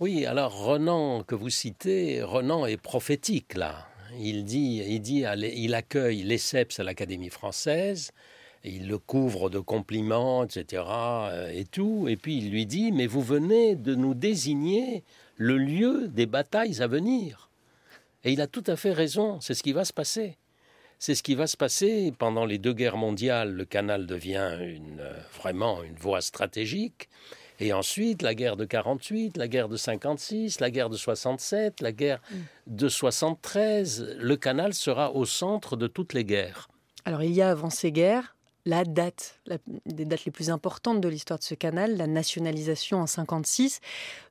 [0.00, 3.86] Oui, alors Renan, que vous citez, Renan est prophétique là.
[4.18, 5.24] Il dit, il, dit,
[5.56, 8.12] il accueille Lesseps à l'Académie française
[8.70, 10.82] il le couvre de compliments, etc.
[10.88, 12.06] Euh, et tout.
[12.08, 15.04] Et puis il lui dit Mais vous venez de nous désigner
[15.36, 17.50] le lieu des batailles à venir.
[18.24, 20.38] Et il a tout à fait raison, c'est ce qui va se passer.
[20.98, 23.52] C'est ce qui va se passer pendant les deux guerres mondiales.
[23.52, 27.10] Le canal devient une, euh, vraiment une voie stratégique.
[27.60, 31.92] Et ensuite, la guerre de 48, la guerre de 56, la guerre de 67, la
[31.92, 32.36] guerre mm.
[32.68, 36.68] de 73, le canal sera au centre de toutes les guerres.
[37.04, 38.33] Alors il y a avant ces guerres
[38.66, 43.00] la date, la, des dates les plus importantes de l'histoire de ce canal, la nationalisation
[43.00, 43.80] en 56.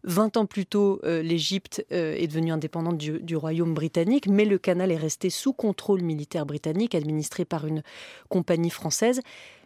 [0.04, 4.58] 20 ans plus tôt, euh, l'Égypte euh, est devenue indépendante du, royaume britannique, mais le
[4.58, 7.84] canal est resté sous contrôle militaire britannique, administré par une
[8.30, 9.22] compagnie française.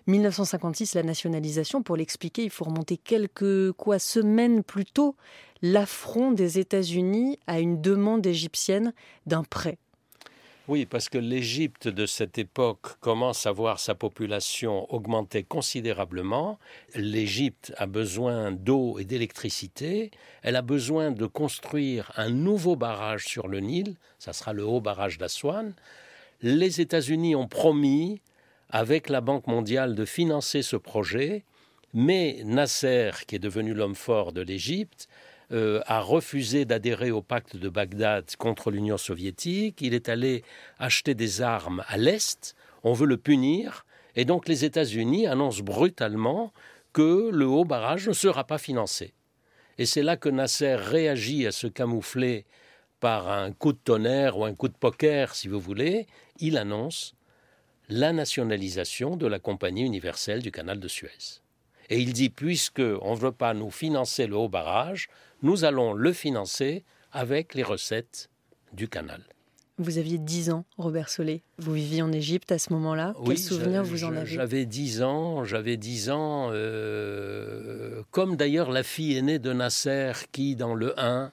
[0.07, 5.15] 1956, la nationalisation, pour l'expliquer, il faut remonter quelques quoi, semaines plus tôt,
[5.61, 8.93] l'affront des États-Unis à une demande égyptienne
[9.25, 9.77] d'un prêt
[10.67, 16.59] oui, parce que l'Égypte de cette époque commence à voir sa population augmenter considérablement.
[16.93, 20.11] L'Égypte a besoin d'eau et d'électricité.
[20.41, 23.95] Elle a besoin de construire un nouveau barrage sur le Nil.
[24.19, 25.73] Ça sera le haut barrage d'Aswan.
[26.41, 28.19] Les États-Unis ont promis,
[28.69, 31.45] avec la Banque mondiale, de financer ce projet.
[31.93, 35.07] Mais Nasser, qui est devenu l'homme fort de l'Égypte,
[35.53, 39.81] euh, a refusé d'adhérer au pacte de Bagdad contre l'Union soviétique.
[39.81, 40.43] Il est allé
[40.77, 42.55] acheter des armes à l'Est.
[42.83, 43.85] On veut le punir.
[44.15, 46.51] Et donc les États-Unis annoncent brutalement
[46.91, 49.13] que le haut barrage ne sera pas financé.
[49.77, 52.45] Et c'est là que Nasser réagit à se camoufler
[52.99, 56.07] par un coup de tonnerre ou un coup de poker, si vous voulez.
[56.39, 57.13] Il annonce
[57.89, 61.41] la nationalisation de la Compagnie universelle du canal de Suez.
[61.89, 65.07] Et il dit, puisque on ne veut pas nous financer le haut barrage,
[65.41, 68.29] nous allons le financer avec les recettes
[68.73, 69.21] du canal.
[69.79, 71.43] Vous aviez 10 ans, Robert Solé.
[71.59, 73.13] Vous viviez en Égypte à ce moment-là.
[73.23, 75.45] Quels souvenirs vous en avez J'avais 10 ans.
[75.45, 81.31] J'avais 10 ans, euh, comme d'ailleurs la fille aînée de Nasser, qui, dans le 1,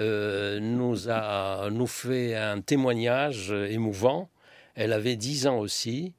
[0.00, 4.28] euh, nous a nous fait un témoignage émouvant.
[4.74, 6.14] Elle avait 10 ans aussi.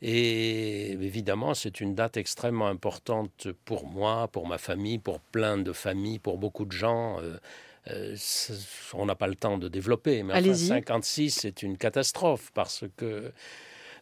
[0.00, 5.72] Et évidemment, c'est une date extrêmement importante pour moi, pour ma famille, pour plein de
[5.72, 7.20] familles, pour beaucoup de gens.
[7.20, 7.36] Euh,
[7.90, 8.16] euh,
[8.94, 13.32] on n'a pas le temps de développer, mais enfin, 56, c'est une catastrophe parce que.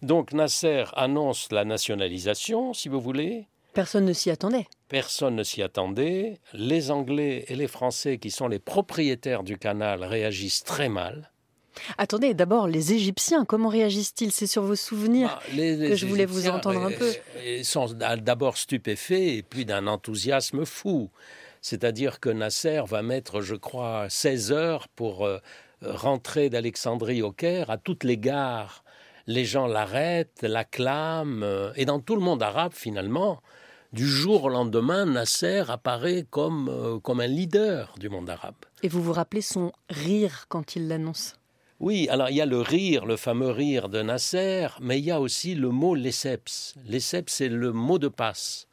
[0.03, 3.47] Donc Nasser annonce la nationalisation, si vous voulez.
[3.73, 4.67] Personne ne s'y attendait.
[4.89, 6.39] Personne ne s'y attendait.
[6.53, 11.31] Les Anglais et les Français, qui sont les propriétaires du canal, réagissent très mal.
[11.99, 14.33] Attendez, d'abord, les Égyptiens, comment réagissent-ils?
[14.33, 17.12] C'est sur vos souvenirs bah, que je voulais vous entendre un peu.
[17.45, 21.11] Ils sont d'abord stupéfaits et puis d'un enthousiasme fou.
[21.61, 25.39] C'est-à-dire que Nasser va mettre, je crois, 16 heures pour euh,
[25.83, 28.85] rentrer d'Alexandrie au Caire à toutes les gares.
[29.27, 33.43] Les gens l'arrêtent, l'acclament, euh, et dans tout le monde arabe, finalement,
[33.93, 38.55] du jour au lendemain, Nasser apparaît comme, euh, comme un leader du monde arabe.
[38.83, 41.35] Et vous vous rappelez son rire quand il l'annonce?
[41.79, 45.11] Oui, alors il y a le rire, le fameux rire de Nasser, mais il y
[45.11, 46.75] a aussi le mot lesseps.
[46.87, 48.67] Lesseps, c'est le mot de passe.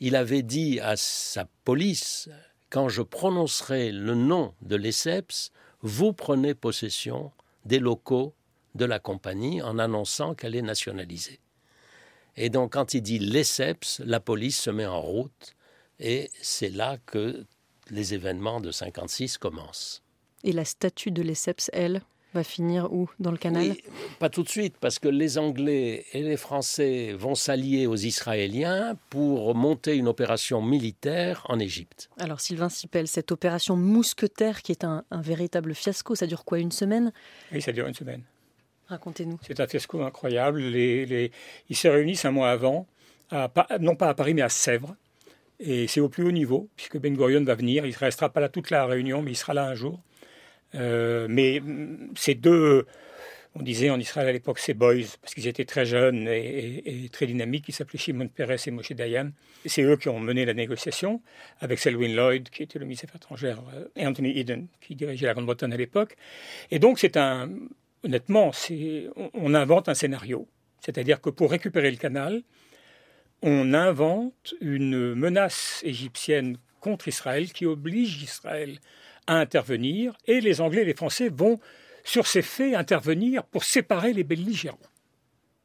[0.00, 2.28] Il avait dit à sa police
[2.68, 7.30] Quand je prononcerai le nom de lesseps, vous prenez possession
[7.64, 8.34] des locaux
[8.74, 11.38] de la compagnie en annonçant qu'elle est nationalisée.
[12.36, 15.54] Et donc, quand il dit lesseps, la police se met en route
[16.00, 17.44] et c'est là que
[17.90, 20.02] les événements de 56 commencent.
[20.42, 22.02] Et la statue de lesseps, elle?
[22.34, 23.08] Va finir où?
[23.18, 23.74] Dans le canal?
[24.18, 28.96] Pas tout de suite, parce que les Anglais et les Français vont s'allier aux Israéliens
[29.10, 32.10] pour monter une opération militaire en Égypte.
[32.18, 36.72] Alors Sylvain Sipel, cette opération mousquetaire qui est un, véritable fiasco, ça dure quoi Une
[36.72, 37.12] semaine?
[37.52, 38.22] Oui, ça dure une semaine.
[38.86, 39.38] Racontez-nous.
[39.46, 40.60] C'est un fiasco incroyable.
[40.60, 41.30] Les,
[41.68, 42.86] Ils se réunissent un mois avant
[43.80, 44.94] non pas à Paris, mais à Sèvres.
[45.58, 47.84] Et c'est au plus haut niveau, puisque Ben Gurion va venir.
[47.84, 50.00] Il ne restera pas là toute la réunion, mais il sera là un jour.
[50.74, 52.86] Euh, mais mm, ces deux,
[53.54, 57.26] on disait en Israël à l'époque, ces boys, parce qu'ils étaient très jeunes et, très
[57.26, 59.30] dynamiques, ils s'appelaient Shimon Peres et Moshe Dayan.
[59.66, 61.20] C'est eux qui ont mené la négociation,
[61.60, 63.62] avec Selwyn Lloyd, qui était le ministre des Affaires étrangères,
[63.96, 66.16] et Anthony Eden, qui dirigeait la Grande-Bretagne à l'époque.
[66.70, 67.50] Et donc, c'est un,
[68.04, 68.52] honnêtement,
[69.34, 70.48] on invente un scénario.
[70.80, 72.42] C'est-à-dire que pour récupérer le canal,
[73.42, 78.78] on invente une menace égyptienne contre Israël qui oblige Israël
[79.30, 81.60] à intervenir et les Anglais et les Français vont,
[82.04, 84.78] sur ces faits, intervenir pour séparer les belligérants.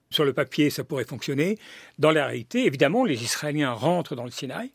[0.09, 1.57] Sur le papier, ça pourrait fonctionner.
[1.97, 4.71] Dans la réalité, évidemment, les Israéliens rentrent dans le Sinaï.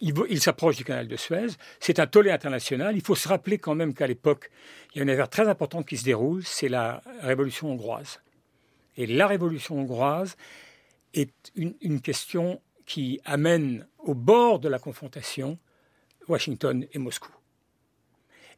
[0.00, 1.48] Ils s'approchent du canal de Suez.
[1.78, 2.96] C'est un tollé international.
[2.96, 4.50] Il faut se rappeler quand même qu'à l'époque,
[4.94, 8.20] il y a une affaire très importante qui se déroule, c'est la révolution hongroise.
[8.96, 10.36] Et la révolution hongroise,
[11.14, 15.58] est une, question qui amène au bord de la confrontation
[16.28, 17.32] Washington et Moscou.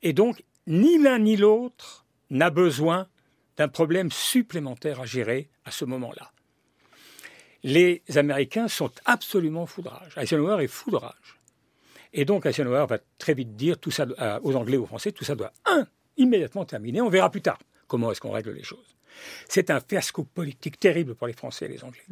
[0.03, 3.09] Et donc, ni l'un ni l'autre n'a besoin
[3.57, 6.33] d'un problème supplémentaire à gérer à ce moment-là.
[7.63, 10.17] Les Américains sont absolument foudrage.
[10.17, 11.41] Eisenhower est foudrage.
[12.13, 14.07] Et donc Eisenhower va très vite dire tout ça
[14.43, 15.87] aux Anglais, aux Français, tout ça doit, un,
[16.17, 17.01] immédiatement terminer.
[17.01, 18.97] On verra plus tard comment est-ce qu'on règle les choses.
[19.49, 22.03] C'est un fiasco politique terrible pour les Français et les Anglais.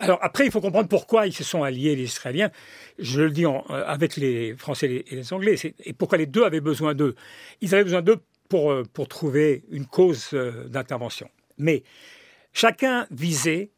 [0.00, 2.50] Alors après, il faut comprendre pourquoi ils se sont alliés, les Israéliens,
[2.98, 5.54] je le dis euh, avec les Français et les Anglais,
[5.84, 7.14] et pourquoi les deux avaient besoin d'eux.
[7.60, 11.30] Ils avaient besoin d'eux pour, euh, pour trouver une cause euh, d'intervention.
[11.58, 11.84] Mais
[12.52, 13.70] chacun visait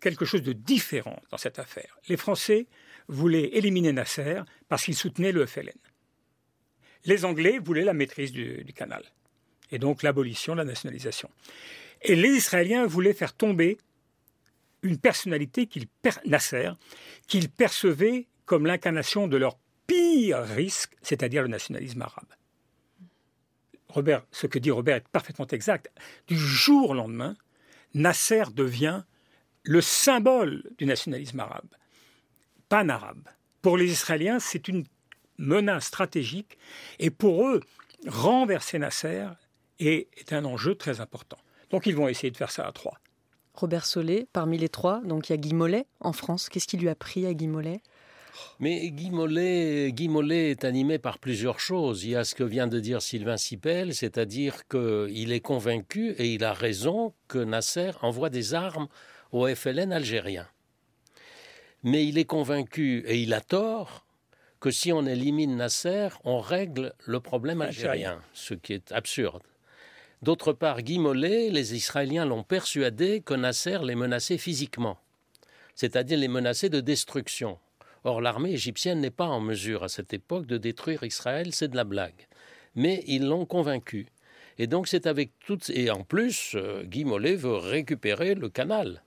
[0.00, 1.98] quelque chose de différent dans cette affaire.
[2.08, 2.66] Les Français
[3.08, 5.72] voulaient éliminer Nasser parce qu'ils soutenaient le FLN.
[7.06, 9.02] Les Anglais voulaient la maîtrise du, du canal,
[9.72, 11.28] et donc l'abolition, la nationalisation.
[12.02, 13.78] Et les Israéliens voulaient faire tomber
[14.82, 15.86] une personnalité qu'il
[16.24, 16.70] Nasser,
[17.26, 22.32] qu'ils percevaient comme l'incarnation de leur pire risque, c'est-à-dire le nationalisme arabe.
[23.88, 25.90] Robert, ce que dit Robert est parfaitement exact.
[26.26, 27.36] Du jour au lendemain,
[27.94, 29.02] Nasser devient
[29.64, 31.68] le symbole du nationalisme arabe,
[32.68, 33.28] pan-arabe.
[33.62, 34.84] Pour les Israéliens, c'est une
[35.38, 36.58] menace stratégique
[36.98, 37.60] et pour eux,
[38.06, 39.26] renverser Nasser
[39.78, 41.38] est un enjeu très important.
[41.70, 42.98] Donc ils vont essayer de faire ça à trois.
[43.58, 46.48] Robert Solé, parmi les trois, donc il y a Guy Mollet en France.
[46.48, 47.80] Qu'est-ce qui lui a pris à Guy Mollet?
[48.60, 52.04] Mais Guy Mollet, Guy Mollet, est animé par plusieurs choses.
[52.04, 56.32] Il y a ce que vient de dire Sylvain Sipel, c'est-à-dire qu'il est convaincu, et
[56.34, 58.86] il a raison, que Nasser envoie des armes
[59.32, 60.46] au FLN algérien.
[61.82, 64.06] Mais il est convaincu, et il a tort,
[64.60, 69.42] que si on élimine Nasser, on règle le problème algérien, ce qui est absurde.
[70.20, 74.98] D'autre part, Guy Mollet, les Israéliens l'ont persuadé que Nasser les menaçait physiquement,
[75.76, 77.58] c'est-à-dire les menaçait de destruction.
[78.02, 81.76] Or, l'armée égyptienne n'est pas en mesure à cette époque de détruire Israël, c'est de
[81.76, 82.26] la blague.
[82.74, 84.08] Mais ils l'ont convaincu.
[84.58, 85.70] Et donc c'est avec toutes...
[85.70, 89.04] Et en plus, euh, Guy Mollet veut récupérer le canal.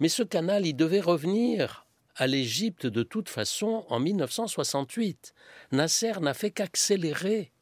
[0.00, 5.34] Mais ce canal, il devait revenir à l'Égypte de toute façon en 1968.
[5.70, 7.52] Nasser n'a fait qu'accélérer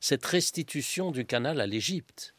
[0.00, 2.34] cette restitution du canal à l'Égypte.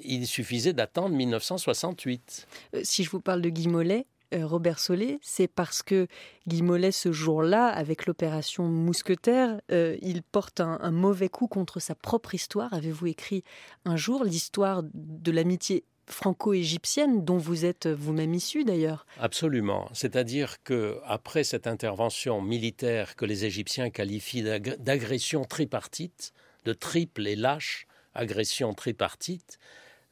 [0.00, 2.46] Il suffisait d'attendre 1968.
[2.74, 6.06] Euh, si je vous parle de Guy Mollet, euh, Robert Solé, c'est parce que
[6.48, 11.94] Guy Mollet, ce jour-là, avec l'opération Mousquetaire, euh, il porte un, mauvais coup contre sa
[11.94, 12.72] propre histoire.
[12.72, 13.44] Avez-vous écrit
[13.84, 19.06] un jour l'histoire de l'amitié franco-égyptienne dont vous êtes vous-même issu d'ailleurs.
[19.18, 19.88] Absolument.
[19.92, 26.32] C'est-à-dire que après cette intervention militaire que les Égyptiens qualifient d'agression tripartite,
[26.64, 29.58] de triple et lâche agression tripartite,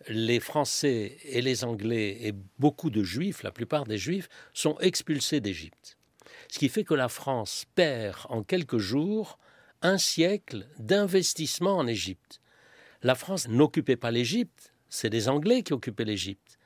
[0.08, 5.40] les Français et les Anglais et beaucoup de Juifs, la plupart des Juifs, sont expulsés
[5.40, 5.98] d'Égypte.
[6.48, 9.38] Ce qui fait que la France perd en quelques jours
[9.82, 12.40] un siècle d'investissement en Égypte.
[13.02, 16.58] La France n'occupait pas l'Égypte, c'est les Anglais qui occupaient l'Égypte,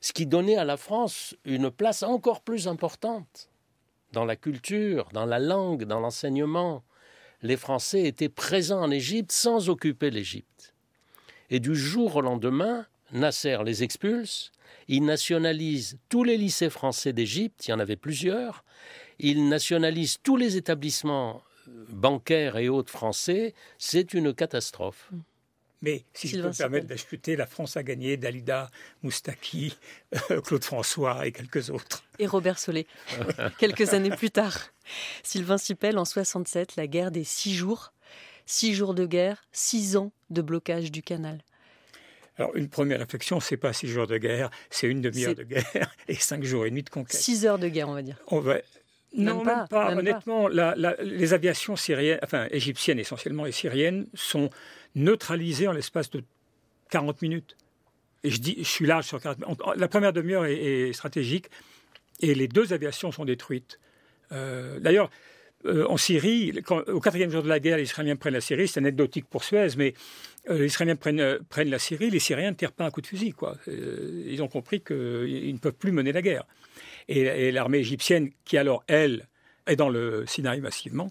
[0.00, 3.50] ce qui donnait à la France une place encore plus importante
[4.12, 6.84] dans la culture, dans la langue, dans l'enseignement.
[7.42, 10.72] Les Français étaient présents en Égypte sans occuper l'Égypte.
[11.50, 14.50] Et du jour au lendemain, Nasser les expulse,
[14.88, 18.64] il nationalise tous les lycées français d'Égypte, il y en avait plusieurs,
[19.18, 21.42] il nationalise tous les établissements
[21.90, 25.10] bancaires et autres français, c'est une catastrophe.
[25.84, 28.70] Mais si je peux me permettre d'ajouter, la France a gagné Dalida,
[29.02, 29.76] Moustaki,
[30.30, 32.02] euh, Claude François et quelques autres.
[32.18, 32.86] Et Robert Solé,
[33.58, 34.58] quelques années plus tard.
[35.22, 37.92] Sylvain Sipel, en 67, la guerre des six jours.
[38.46, 41.42] Six jours de guerre, six ans de blocage du canal.
[42.36, 45.94] Alors, une première réflexion, c'est pas six jours de guerre, c'est une demi-heure de guerre
[46.08, 47.20] et cinq jours et demi de conquête.
[47.20, 48.16] Six heures de guerre, on va dire.
[48.28, 48.56] On va...
[49.16, 49.94] Non, même pas.
[49.94, 54.50] Honnêtement, les aviations syriennes, enfin égyptiennes essentiellement et syriennes, sont
[54.94, 56.22] neutralisées en l'espace de
[56.90, 57.56] 40 minutes.
[58.22, 59.62] Et je dis, je suis large sur 40 minutes.
[59.76, 61.48] La première demi-heure est, stratégique
[62.20, 63.80] et les deux aviations sont détruites.
[64.32, 65.10] Euh, d'ailleurs,
[65.66, 66.52] euh, en Syrie,
[66.88, 68.68] au quatrième jour de la guerre, les Israéliens prennent la Syrie.
[68.68, 69.94] C'est anecdotique pour Suez, mais
[70.50, 72.10] euh, les Israéliens prennent, prennent, la Syrie.
[72.10, 73.32] Les Syriens ne tirent pas un coup de fusil.
[73.32, 73.56] Quoi.
[73.66, 76.46] ils ont compris qu'ils ne peuvent plus mener la guerre.
[77.08, 79.26] Et, l'armée égyptienne, qui alors, elle,
[79.66, 81.10] est dans le Sinaï massivement,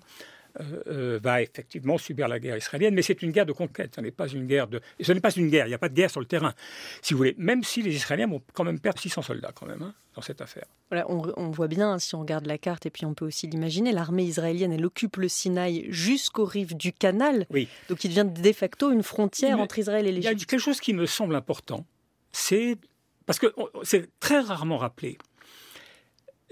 [0.60, 4.02] euh, euh, va effectivement subir la guerre israélienne, mais c'est une guerre de conquête, ce
[4.02, 4.82] n'est pas une guerre de...
[5.02, 6.54] Ce n'est pas une guerre, il n'y a pas de guerre sur le terrain,
[7.02, 9.82] si vous voulez, même si les Israéliens vont quand même perdre 600 soldats quand même
[9.82, 10.66] hein, dans cette affaire.
[10.90, 13.92] Voilà, on, voit bien, si on regarde la carte, et puis on peut aussi l'imaginer,
[13.92, 17.68] l'armée israélienne, elle occupe le Sinaï jusqu'aux rives du canal, oui.
[17.90, 20.32] donc il devient de facto une frontière entre Israël et l'Égypte.
[20.32, 21.86] Il y a quelque chose qui me semble important,
[22.32, 22.78] c'est...
[23.26, 25.18] Parce que c'est très rarement rappelé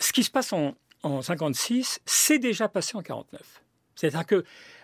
[0.01, 3.63] ce qui se passe en, 1956, c'est déjà passé en 49.
[3.95, 4.43] C'est-à-dire que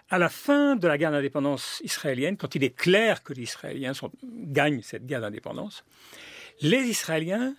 [0.10, 3.92] à la fin de la guerre d'indépendance israélienne, quand il est clair que les Israéliens
[4.24, 5.84] gagnent cette guerre d'indépendance,
[6.62, 7.56] les Israéliens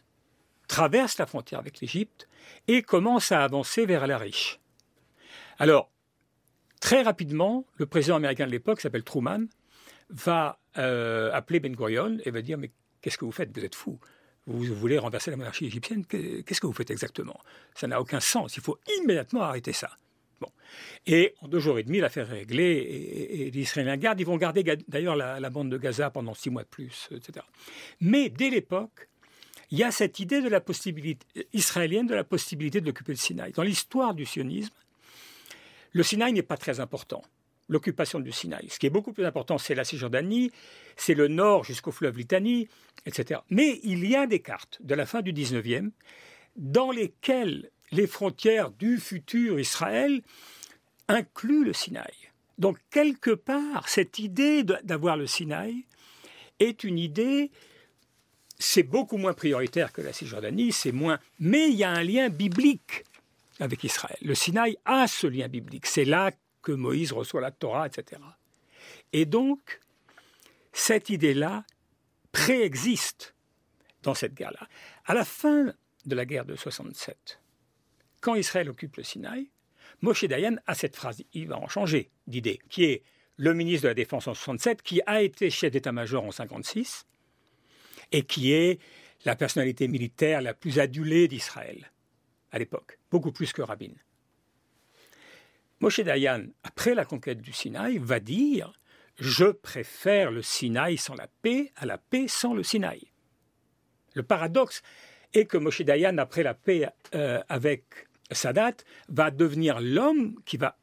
[0.66, 2.28] traversent la frontière avec l'Égypte
[2.66, 4.61] et commencent à avancer vers la riche.
[5.59, 5.90] Alors,
[6.80, 9.46] très rapidement, le président américain de l'époque, s'appelle Truman,
[10.09, 12.70] va euh, appeler Ben Gurion et va dire Mais
[13.03, 13.57] qu'est-ce que vous faites?
[13.57, 13.99] Vous êtes fou
[14.49, 17.38] vous voulez renverser la monarchie égyptienne, qu'est-ce que vous faites exactement?
[17.74, 19.90] Ça n'a aucun sens, il faut immédiatement arrêter ça.
[21.07, 24.20] Et en deux jours et demi, l'affaire est réglée et, les Israéliens gardent.
[24.20, 27.45] Ils vont garder d'ailleurs la, bande de Gaza pendant six mois de plus, etc.
[28.01, 29.09] Mais dès l'époque,
[29.70, 33.18] il y a cette idée de la possibilité israélienne de la possibilité de l'occuper le
[33.18, 33.53] Sinaï.
[33.53, 34.74] Dans l'histoire du sionisme,
[35.93, 37.22] le Sinaï n'est pas très important
[37.68, 38.68] l'occupation du Sinaï.
[38.70, 40.51] Ce qui est beaucoup plus important, c'est la Cisjordanie,
[40.97, 42.68] c'est le nord jusqu'au fleuve Litanie,
[43.07, 43.41] etc.
[43.51, 45.91] Mais il y a des cartes de la fin du 19e
[46.57, 50.22] dans lesquelles les frontières du futur Israël
[51.09, 52.12] incluent le Sinaï.
[52.59, 55.84] Donc, quelque part, cette idée d'avoir le Sinaï
[56.59, 57.51] est une idée,
[58.59, 62.28] c'est beaucoup moins prioritaire que la Cisjordanie, c'est moins, mais il y a un lien
[62.28, 63.05] biblique
[63.61, 64.18] avec Israël.
[64.22, 65.86] Le Sinaï a ce lien biblique.
[65.86, 66.32] C'est là
[66.62, 68.20] que Moïse reçoit la Torah, etc.
[69.12, 69.80] Et donc,
[70.72, 71.64] cette idée-là
[72.32, 73.34] préexiste
[74.03, 74.68] dans cette guerre-là.
[75.07, 75.72] À la fin
[76.07, 77.41] de la guerre de 67,
[78.20, 79.50] quand Israël occupe le Sinaï,
[80.00, 83.02] Moshe Dayan a cette phrase, il va en changer d'idée, qui est
[83.36, 87.06] le ministre de la Défense en 67, qui a été chef d'état-major en 56,
[88.12, 88.80] et qui est
[89.24, 91.90] la personnalité militaire la plus adulée d'Israël
[92.50, 93.92] à l'époque, beaucoup plus que Rabin.
[95.80, 98.72] Moshe Dayan, après la conquête du Sinaï, va dire
[99.18, 103.12] Je préfère le Sinaï sans la paix à la paix sans le Sinaï.
[104.14, 104.82] Le paradoxe
[105.34, 108.76] est que Moshe Dayan, après la paix euh, avec Sadat,
[109.09, 110.79] va devenir l'homme qui va,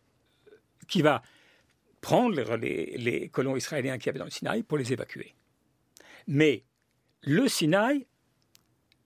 [0.88, 1.22] qui va
[2.02, 5.34] prendre les, colons israéliens qui avaient dans le Sinaï pour les évacuer.
[6.28, 6.64] Mais
[7.22, 8.06] le Sinaï,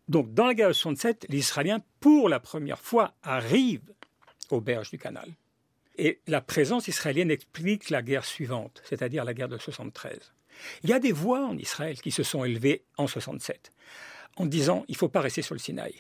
[0.08, 3.94] donc dans la guerre de 67, les Israéliens, pour la première fois, arrivent
[4.50, 5.30] aux berges du canal.
[5.98, 10.34] Et la présence israélienne explique la guerre suivante, c'est-à-dire la guerre de 73.
[10.84, 13.72] Il y a des voix en Israël qui se sont élevées en 67
[14.38, 15.94] en disant il ne faut pas rester sur le Sinaï.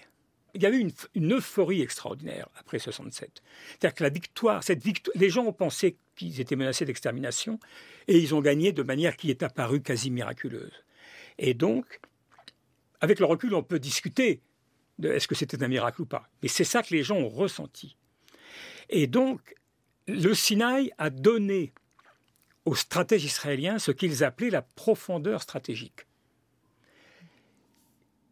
[0.54, 3.41] Il y a eu une, euphorie extraordinaire après 67.
[3.70, 7.60] C'est-à-dire que la victoire, cette victoire, les gens ont pensé qu'ils étaient menacés d'extermination
[8.08, 10.84] et ils ont gagné de manière qui est apparue quasi miraculeuse.
[11.38, 12.00] Et donc,
[13.02, 14.41] avec le recul, on peut discuter
[14.97, 16.30] de est-ce que c'était un miracle ou pas.
[16.41, 17.95] Mais c'est ça que les gens ont ressenti.
[18.89, 19.56] Et donc,
[20.08, 21.74] le Sinaï a donné
[22.66, 26.06] aux stratèges israéliens ce qu'ils appelaient la profondeur stratégique.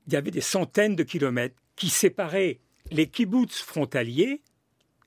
[0.08, 2.60] Il y avait des centaines de kilomètres qui séparaient
[2.92, 4.42] les kibbutz frontaliers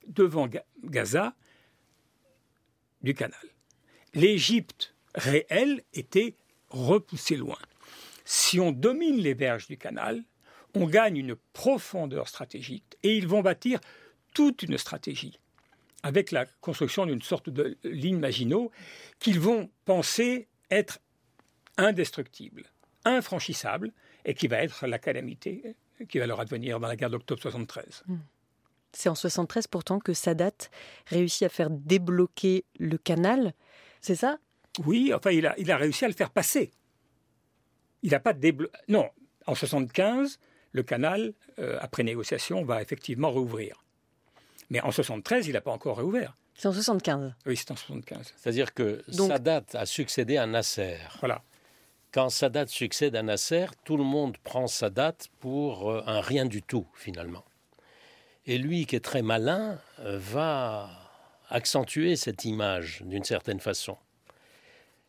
[0.07, 0.49] devant
[0.83, 1.35] Gaza
[3.03, 3.39] du canal.
[4.15, 6.35] L'Égypte réelle était
[6.69, 7.59] repoussée loin.
[8.25, 10.25] Si on domine les berges du canal,
[10.75, 13.81] on gagne une profondeur stratégique et ils vont bâtir
[14.35, 15.39] toute une stratégie
[16.03, 18.71] avec la construction d'une sorte de ligne Maginot
[19.19, 21.01] qu'ils vont penser être
[21.77, 22.65] indestructible,
[23.05, 23.93] infranchissable,
[24.25, 25.75] et qui va être la calamité
[26.09, 28.05] qui va leur advenir dans la guerre d'octobre 73.
[28.07, 28.17] Hmm.
[28.93, 30.51] C'est en 73 pourtant que Sadat
[31.07, 33.55] réussit à faire débloquer le canal,
[34.01, 34.39] c'est ça?
[34.85, 36.71] Oui, enfin il a, il a réussi à le faire passer.
[38.03, 38.73] Il n'a pas débloqué.
[38.89, 39.09] Non,
[39.47, 40.39] en 75,
[40.73, 43.85] le canal, euh, après négociation, va effectivement rouvrir.
[44.71, 46.37] Mais en 73, il n'a pas encore réouvert.
[46.55, 48.35] C'est en 75 Oui, c'est en 75.
[48.37, 50.99] C'est-à-dire que Sadat a succédé à Nasser.
[51.21, 51.43] Voilà.
[52.13, 56.63] Quand Sadat succède à Nasser, tout le monde prend Sadat pour euh, un rien du
[56.63, 57.45] tout, finalement.
[58.47, 60.91] Et lui, qui est très malin, euh, va
[61.49, 63.97] accentuer cette image d'une certaine façon.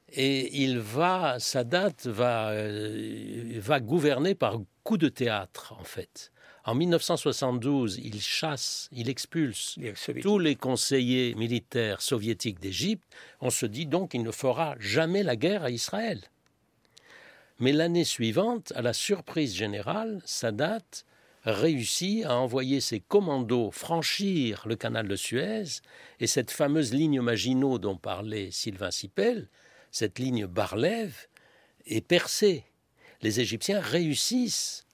[0.09, 6.31] Et il va, Sadat va, euh, va gouverner par coup de théâtre, en fait.
[6.63, 9.79] En 1972, il chasse, il expulse
[10.21, 13.03] tous les conseillers militaires soviétiques d'Égypte.
[13.39, 16.21] On se dit donc qu'il ne fera jamais la guerre à Israël.
[17.61, 20.81] Mais l'année suivante, à la surprise générale, Sadat
[21.43, 25.65] réussit à envoyer ses commandos franchir le canal de Suez
[26.19, 29.47] et cette fameuse ligne Maginot dont parlait Sylvain Sipel,
[29.91, 31.27] cette ligne Barlève,
[31.85, 32.65] est percée.
[33.21, 34.87] Les Égyptiens réussissent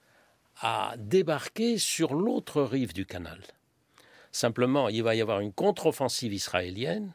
[0.60, 3.40] à débarquer sur l'autre rive du canal.
[4.30, 7.14] Simplement, il va y avoir une contre-offensive israélienne,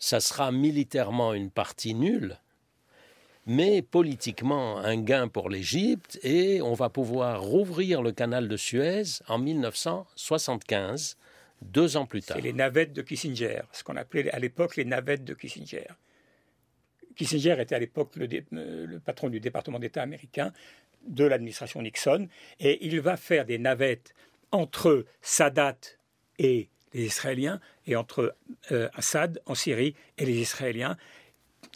[0.00, 2.41] ça sera militairement une partie nulle,
[3.46, 9.02] mais politiquement un gain pour l'Égypte et on va pouvoir rouvrir le canal de Suez
[9.28, 11.16] en 1975,
[11.60, 12.36] deux ans plus tard.
[12.36, 15.86] C'est les navettes de Kissinger, ce qu'on appelait à l'époque les navettes de Kissinger.
[17.16, 20.52] Kissinger était à l'époque le, euh, patron du département d'État américain
[21.06, 22.28] de l'administration Nixon
[22.60, 24.14] et il va faire des navettes
[24.52, 25.78] entre Sadat
[26.38, 28.36] et les Israéliens et entre
[28.70, 30.96] euh, Assad en Syrie et les Israéliens.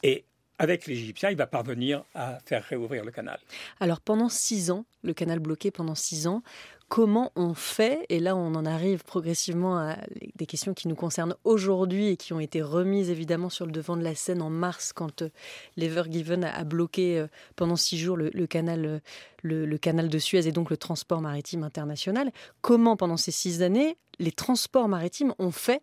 [0.03, 0.25] Et
[0.59, 3.39] avec les Égyptiens, il va parvenir à faire réouvrir le canal.
[3.81, 6.43] Alors pendant six ans, le canal bloqué pendant six ans,
[6.89, 8.07] comment on fait?
[8.09, 9.97] Et là, on en arrive progressivement à
[10.37, 13.97] des questions qui nous concernent aujourd'hui et qui ont été remises évidemment sur le devant
[13.97, 15.31] de la scène en mars quand euh,
[15.77, 17.27] l'Evergiven a bloqué euh,
[17.57, 18.99] pendant six jours le, canal, euh,
[19.43, 22.31] le, canal de Suez et donc le transport maritime international.
[22.61, 25.83] Comment, pendant ces six années, les transports maritimes ont fait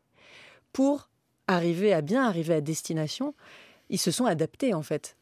[0.71, 1.09] pour
[1.47, 3.35] arriver à bien arriver à destination
[3.93, 5.15] ils se sont adaptés en fait.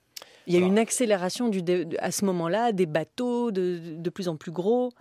[0.48, 1.62] Il y a eu une accélération du
[2.00, 4.92] à ce moment-là, des bateaux de, plus en plus gros.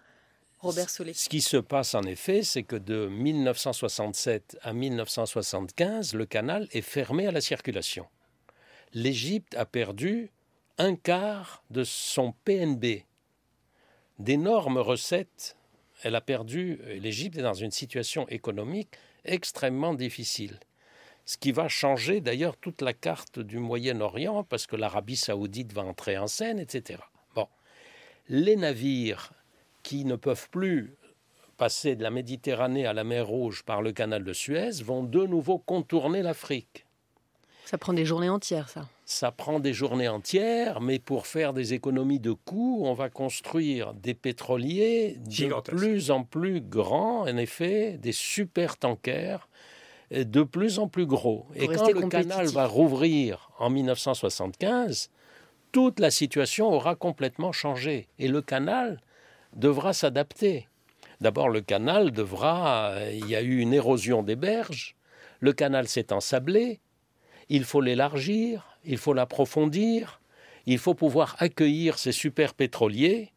[0.59, 1.15] Robert Solé.
[1.15, 6.83] Ce qui se passe en effet, c'est que de 1967 à 1975, le canal est
[6.83, 8.07] fermé à la circulation.
[8.93, 10.31] L'Égypte a perdu
[10.77, 13.05] un quart de son PNB,
[14.19, 15.57] d'énormes recettes.
[16.03, 18.91] Elle a perdu, l'Égypte est dans une situation économique
[19.25, 20.59] extrêmement difficile
[21.31, 25.83] ce qui va changer d'ailleurs toute la carte du Moyen-Orient, parce que l'Arabie saoudite va
[25.83, 26.99] entrer en scène, etc.
[27.37, 27.47] Bon,
[28.29, 29.31] les navires
[29.85, 30.97] qui ne peuvent plus
[31.57, 35.25] passer de la Méditerranée à la mer Rouge par le canal de Suez vont de
[35.25, 36.85] nouveau contourner l'Afrique.
[37.65, 38.89] Ça prend des journées entières, ça.
[39.05, 43.95] Ça prend des journées entières, mais pour faire des économies de coûts, on va construire
[43.95, 49.47] des pétroliers de plus en plus grands, en effet, des super tankers
[50.11, 51.47] de plus en plus gros.
[51.55, 55.11] Et quand le canal va rouvrir en 1975,
[55.73, 58.09] toute la situation aura complètement changé.
[58.19, 59.01] Et le canal
[59.55, 60.69] devra s'adapter.
[61.21, 62.95] D'abord, le canal devra.
[63.13, 64.97] Il y a eu une érosion des berges.
[65.39, 66.81] Le canal s'est ensablé.
[67.49, 68.79] Il faut l'élargir.
[68.85, 70.21] Il faut l'approfondir.
[70.67, 73.33] Il faut pouvoir accueillir ces super pétroliers.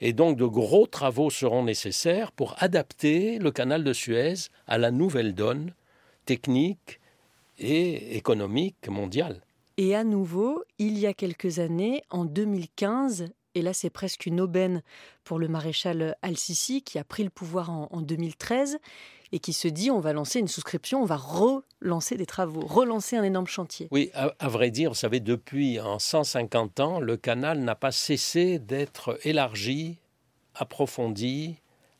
[0.00, 4.34] Et donc, de gros travaux seront nécessaires pour adapter le canal de Suez
[4.66, 5.72] à la nouvelle donne
[6.24, 7.00] technique
[7.58, 9.40] et économique mondiale.
[9.76, 14.40] Et à nouveau, il y a quelques années, en 2015, et là c'est presque une
[14.40, 14.82] aubaine
[15.24, 18.78] pour le maréchal Al-Sisi qui a pris le pouvoir en, 2013
[19.32, 23.16] et qui se dit on va lancer une souscription, on va relancer des travaux, relancer
[23.16, 23.88] un énorme chantier.
[23.90, 27.92] Oui, à, à vrai dire, vous savez, depuis en 150 ans, le canal n'a pas
[27.92, 29.98] cessé d'être élargi,
[30.54, 31.56] approfondi,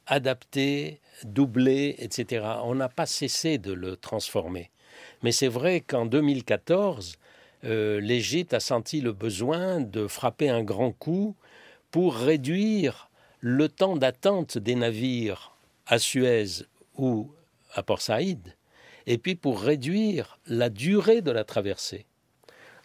[0.06, 2.46] adapté, doublé, etc.
[2.64, 4.70] On n'a pas cessé de le transformer.
[5.22, 7.18] Mais c'est vrai qu'en 2014,
[7.64, 11.34] euh, l'Égypte a senti le besoin de frapper un grand coup
[11.90, 16.64] pour réduire le temps d'attente des navires à Suez
[16.96, 17.30] ou
[17.74, 18.54] à Port Saïd,
[19.06, 22.06] et puis pour réduire la durée de la traversée.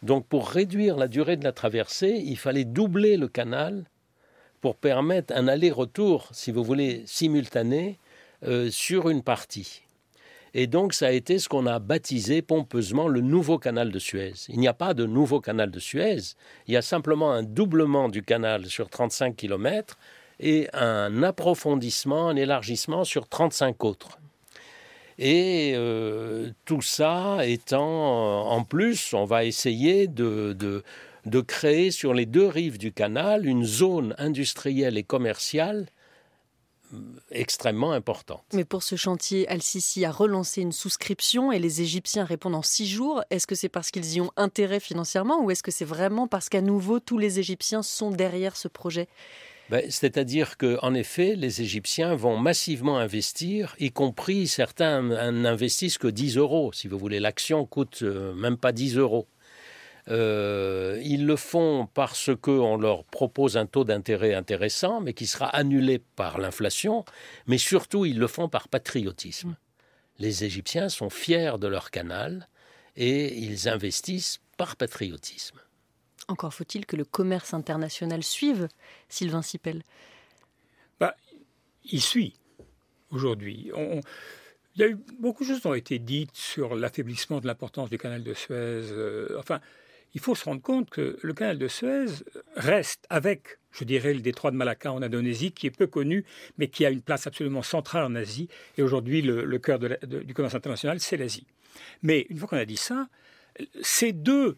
[0.04, 3.86] Donc pour réduire la durée de la traversée, il fallait doubler le canal
[4.62, 7.98] pour permettre un aller-retour, si vous voulez, simultané
[8.44, 9.82] euh, sur une partie.
[10.54, 14.34] Et donc ça a été ce qu'on a baptisé pompeusement le nouveau canal de Suez.
[14.48, 16.36] Il n'y a pas de nouveau canal de Suez,
[16.68, 19.98] il y a simplement un doublement du canal sur 35 km
[20.40, 24.18] et un approfondissement, un élargissement sur 35 autres.
[25.20, 30.56] Et euh, tout ça étant, en plus, on va essayer de
[31.40, 35.88] créer sur les deux rives du canal une zone industrielle et commerciale
[37.32, 38.44] extrêmement importante.
[38.54, 42.88] Mais pour ce chantier, Al-Sisi a relancé une souscription et les Égyptiens répondent en six
[42.88, 43.24] jours.
[43.30, 46.50] Est-ce que c'est parce qu'ils y ont intérêt financièrement ou est-ce que c'est vraiment parce
[46.50, 49.08] qu'à nouveau tous les Égyptiens sont derrière ce projet?
[49.70, 56.38] Ben, C'est-à-dire qu'en effet, les Égyptiens vont massivement investir, y compris certains n'investissent que 10
[56.38, 56.74] euros.
[56.74, 59.28] Si vous voulez, l'action coûte euh, même pas 10 euros.
[60.10, 65.48] Euh, ils le font parce qu'on leur propose un taux d'intérêt intéressant, mais qui sera
[65.48, 67.06] annulé par l'inflation,
[67.46, 69.56] mais surtout ils le font par patriotisme.
[70.18, 72.50] Les Égyptiens sont fiers de leur canal
[72.96, 75.60] et ils investissent par patriotisme.
[76.28, 78.68] Encore faut-il que le commerce international suive,
[79.08, 79.84] Sylvain Sipel.
[81.00, 81.16] Bah,
[81.86, 82.36] il suit
[83.10, 83.72] aujourd'hui.
[84.76, 87.90] Il y a eu beaucoup de choses qui ont été dites sur l'affaiblissement de l'importance
[87.90, 88.54] du canal de Suez.
[88.92, 89.60] Euh, enfin,
[90.14, 92.06] il faut se rendre compte que le canal de Suez
[92.56, 96.26] reste avec, je dirais, le détroit de Malacca en Indonésie, qui est peu connu,
[96.58, 98.50] mais qui a une place absolument centrale en Asie.
[98.78, 101.46] Et aujourd'hui, le, cœur du commerce international, c'est l'Asie.
[102.02, 103.08] Mais une fois qu'on a dit ça,
[103.82, 104.58] ces deux,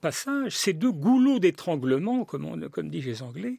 [0.00, 3.58] passages, ces deux goulots d'étranglement, comme, comme disent les Anglais,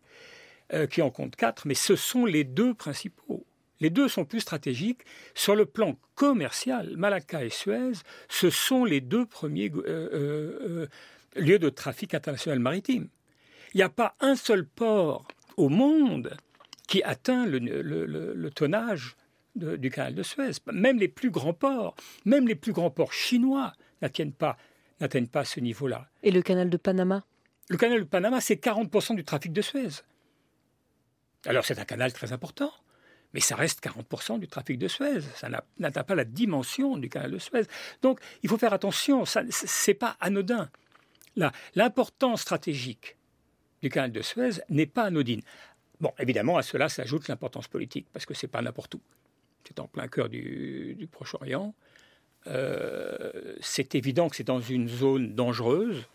[0.74, 3.43] euh, qui en comptent quatre, mais ce sont les deux principaux.
[3.80, 5.02] Les deux sont plus stratégiques.
[5.34, 7.94] Sur le plan commercial, Malacca et Suez,
[8.30, 10.88] ce sont les deux premiers euh, euh, euh,
[11.36, 13.10] lieux de trafic international maritime.
[13.74, 16.38] Il n'y a pas un seul port au monde
[16.88, 19.16] qui atteint le, tonnage
[19.56, 20.52] du canal de Suez.
[20.72, 21.96] Même les plus grands ports,
[22.26, 24.58] même les plus grands ports chinois n'atteignent pas,
[25.02, 26.08] n'atteignent pas ce niveau-là.
[26.22, 27.24] Et le canal de Panama?
[27.70, 30.04] Le canal de Panama, c'est 40% du trafic de Suez.
[31.46, 32.72] Alors c'est un canal très important
[33.34, 35.22] mais ça reste 40% du trafic de Suez.
[35.36, 37.64] Ça n'atteint pas la dimension du canal de Suez.
[38.02, 39.40] Donc, il faut faire attention, ce
[39.90, 40.70] n'est pas anodin.
[41.76, 43.18] L'importance stratégique
[43.82, 45.42] du canal de Suez n'est pas anodine.
[46.00, 49.02] Bon, évidemment, à cela s'ajoute l'importance politique, parce que ce n'est pas n'importe où.
[49.68, 51.74] C'est en plein cœur du, Proche-Orient.
[52.48, 56.06] Euh, c'est évident que c'est dans une zone dangereuse.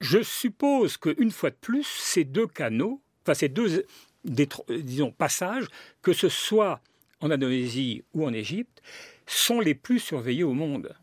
[0.00, 3.86] Je suppose qu'une fois de plus, ces deux canaux, enfin ces deux
[4.24, 5.66] disons, passages,
[6.02, 6.80] que ce soit
[7.20, 8.82] en Indonésie ou en Égypte,
[9.26, 10.94] sont les plus surveillés au monde.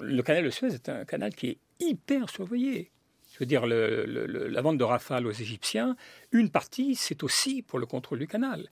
[0.00, 2.90] Le canal de Suez est un canal qui est hyper surveillé.
[3.32, 5.96] Je veux dire, la vente de Rafale aux Égyptiens,
[6.30, 8.68] une partie, c'est aussi pour le contrôle du canal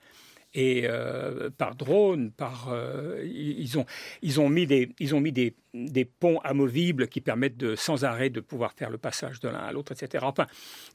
[0.54, 3.86] et euh, par drone, par euh, ils ont
[4.20, 8.04] ils ont mis des ils ont mis des, des, ponts amovibles qui permettent de sans
[8.04, 10.24] arrêt de pouvoir faire le passage de l'un à l'autre, etc.
[10.26, 10.46] Enfin,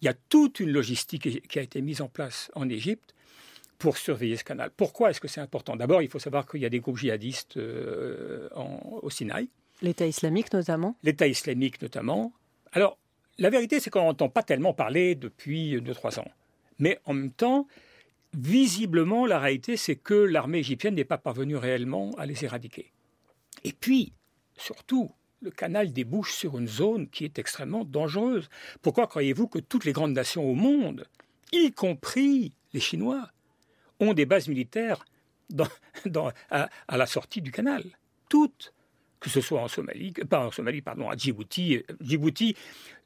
[0.01, 3.16] il y a toute une logistique qui a été mise en place en Égypte
[3.80, 4.72] pour surveiller ce canal.
[4.76, 5.76] Pourquoi est-ce que c'est important?
[5.76, 9.49] D'abord, il faut savoir qu'il y a des groupes djihadistes euh, au Sinaï.
[9.82, 10.97] L'État islamique notamment?
[11.03, 12.34] L'État islamique notamment.
[12.72, 12.97] Alors,
[13.38, 16.32] la vérité, c'est qu'on n'entend pas tellement parler depuis 2-3 ans.
[16.80, 17.68] Mais en même temps,
[18.36, 22.91] visiblement, la réalité, c'est que l'armée égyptienne n'est pas parvenue réellement à les éradiquer.
[23.63, 24.13] Et puis,
[24.57, 25.11] surtout,
[25.41, 28.49] le canal débouche sur une zone qui est extrêmement dangereuse.
[28.82, 31.05] Pourquoi croyez-vous que toutes les grandes nations au monde,
[31.51, 33.30] y compris les Chinois,
[33.99, 35.05] ont des bases militaires
[36.49, 37.84] à, la sortie du canal?
[38.30, 38.73] Toutes
[39.19, 41.82] que ce soit en Somalie, pas en Somalie, pardon, à Djibouti.
[41.99, 42.55] Djibouti,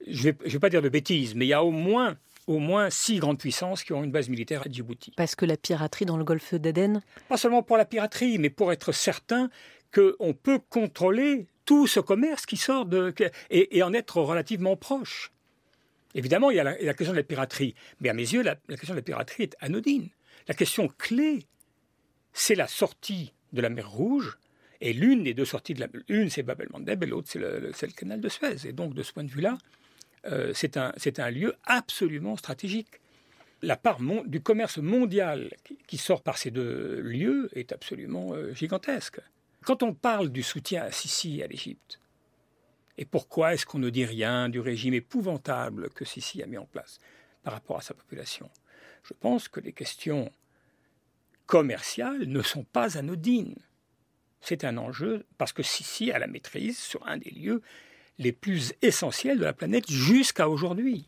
[0.05, 2.17] je ne vais, pas dire de bêtises, mais il y a au moins
[2.47, 5.13] au moins six grandes puissances qui ont une base militaire à Djibouti.
[5.15, 8.71] Parce que la piraterie dans le golfe d'Aden Pas seulement pour la piraterie, mais pour
[8.71, 9.49] être certain
[9.93, 13.13] qu'on peut contrôler tout ce commerce qui sort de...
[13.49, 15.31] et, en être relativement proche.
[16.15, 18.93] Évidemment, il y a la, question de la piraterie, mais à mes yeux, la, question
[18.93, 20.09] de la piraterie est anodine.
[20.47, 21.45] La question clé,
[22.33, 24.37] c'est la sortie de la mer Rouge,
[24.81, 25.87] et l'une des deux sorties de la...
[26.09, 28.67] Une, c'est Bab el-Mandeb, et l'autre, c'est le, le canal de Suez.
[28.67, 29.57] Et donc, de ce point de vue-là,
[30.25, 33.01] euh, c'est un, lieu absolument stratégique.
[33.61, 35.51] La part du commerce mondial
[35.87, 39.19] qui, sort par ces deux lieux est absolument euh, gigantesque.
[39.63, 41.99] Quand on parle du soutien à Sisi à l'Égypte,
[42.97, 46.65] et pourquoi est-ce qu'on ne dit rien du régime épouvantable que Sisi a mis en
[46.65, 46.99] place
[47.43, 48.49] par rapport à sa population?
[49.03, 50.31] Je pense que les questions
[51.45, 53.57] commerciales ne sont pas anodines.
[54.39, 57.61] C'est un enjeu parce que Sisi a la maîtrise sur un des lieux
[58.17, 61.05] les plus essentiels de la planète jusqu'à aujourd'hui.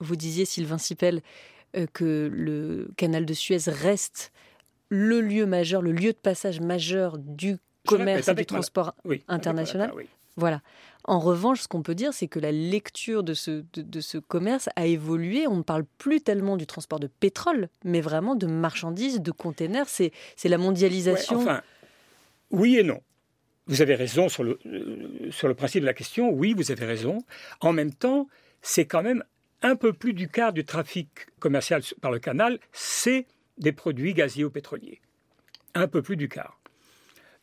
[0.00, 1.22] Vous disiez, Sylvain Sipel,
[1.76, 4.32] euh, que le canal de Suez reste
[4.88, 8.94] le lieu majeur, le lieu de passage majeur du commerce et du transport
[9.28, 9.92] international.
[10.36, 10.60] Voilà.
[11.04, 14.68] En revanche, ce qu'on peut dire, c'est que la lecture de ce, de, ce commerce
[14.76, 15.46] a évolué.
[15.46, 19.88] On ne parle plus tellement du transport de pétrole, mais vraiment de marchandises, de containers.
[19.88, 20.12] C'est
[20.44, 21.38] la mondialisation.
[21.38, 21.62] enfin,
[22.50, 23.00] oui et non.
[23.66, 26.84] Vous avez raison sur le, euh, sur le principe de la question, oui, vous avez
[26.84, 27.18] raison.
[27.60, 28.28] En même temps,
[28.62, 29.24] c'est quand même
[29.62, 31.08] un peu plus du quart du trafic
[31.40, 33.26] commercial par le canal, c'est
[33.58, 35.00] des produits gaziers ou pétroliers.
[35.74, 36.60] Un peu plus du quart.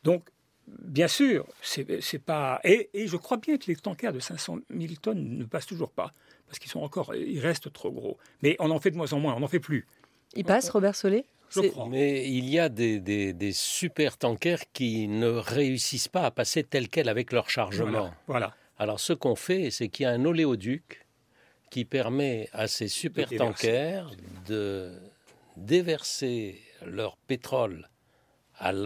[0.03, 0.23] Donc,
[0.67, 2.61] bien sûr, c'est pas.
[2.63, 6.11] Et, je crois bien que les tankers de 500 000 tonnes ne passent toujours pas,
[6.47, 7.15] parce qu'ils sont encore.
[7.15, 8.17] Ils restent trop gros.
[8.41, 9.85] Mais on en fait de moins en moins, on n'en fait plus.
[10.35, 11.25] Ils passent, Robert Solé?
[11.89, 17.09] Mais il y a des, super tankers qui ne réussissent pas à passer tel quel
[17.09, 18.11] avec leur chargement.
[18.27, 18.55] Voilà.
[18.77, 21.05] Alors ce qu'on fait, c'est qu'il y a un oléoduc
[21.69, 24.11] qui permet à ces super tankers
[24.47, 24.93] de
[25.57, 27.89] déverser leur pétrole,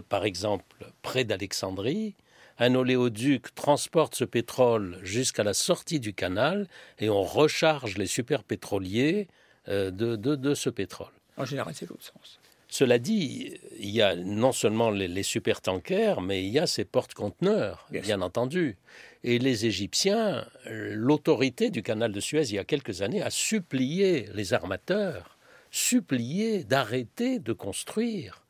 [0.08, 2.16] par exemple près d'Alexandrie.
[2.60, 6.66] Un oléoduc transporte ce pétrole jusqu'à la sortie du canal
[6.98, 9.28] et on recharge les super pétroliers
[9.68, 11.12] euh, de, de ce pétrole.
[11.36, 12.37] En général, c'est l'autre sens.
[12.70, 17.86] Cela dit, il y a non seulement les, super-tankers, mais il y a ces porte-conteneurs,
[17.90, 18.76] bien, entendu.
[19.24, 24.28] Et les Égyptiens, l'autorité du canal de Suez, il y a quelques années, a supplié
[24.34, 25.38] les armateurs,
[25.70, 28.44] supplié d'arrêter de construire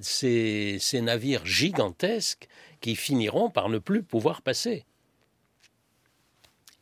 [0.00, 2.48] ces navires gigantesques
[2.80, 4.86] qui finiront par ne plus pouvoir passer.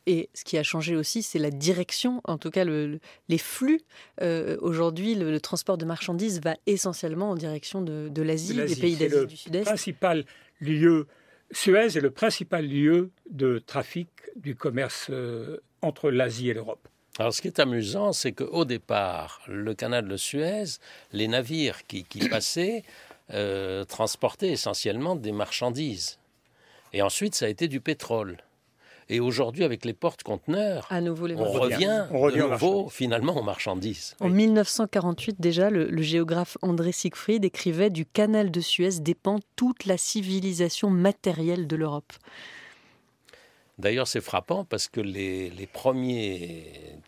[0.07, 3.81] Et ce qui a changé aussi, c'est la direction, en tout cas les flux.
[4.21, 9.27] Euh, aujourd'hui, le, transport de marchandises va essentiellement en direction de, l'Asie, des pays d'Asie
[9.27, 9.65] du Sud-Est.
[9.65, 10.23] principal
[10.61, 11.07] lieu,
[11.51, 16.87] Suez est le principal lieu de trafic du commerce euh, entre l'Asie et l'Europe.
[17.19, 20.79] Alors, ce qui est amusant, c'est qu'au départ, le canal de Suez,
[21.11, 22.83] les navires qui, passaient
[23.33, 26.17] euh, transportaient essentiellement des marchandises.
[26.93, 28.37] Et ensuite, ça a été du pétrole.
[29.09, 34.15] Et aujourd'hui, avec les portes-conteneurs, on, revient, on revient de nouveau finalement aux marchandises.
[34.19, 39.97] En 1948 déjà, le, géographe André Siegfried écrivait du canal de Suez dépend toute la
[39.97, 42.11] civilisation matérielle de l'Europe.
[43.77, 46.65] D'ailleurs, c'est frappant parce que les, premiers,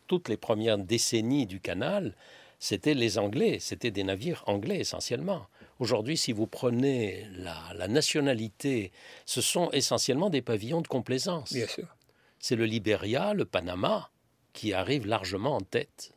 [0.08, 2.16] toutes les premières décennies du canal,
[2.60, 5.47] c'était les Anglais, c'était des navires anglais essentiellement.
[5.80, 8.91] Aujourd'hui, si vous prenez la, nationalité,
[9.25, 11.53] ce sont essentiellement des pavillons de complaisance.
[11.53, 11.88] Bien sûr.
[12.38, 14.09] C'est le Libéria, le Panama
[14.53, 16.11] qui arrivent largement en tête.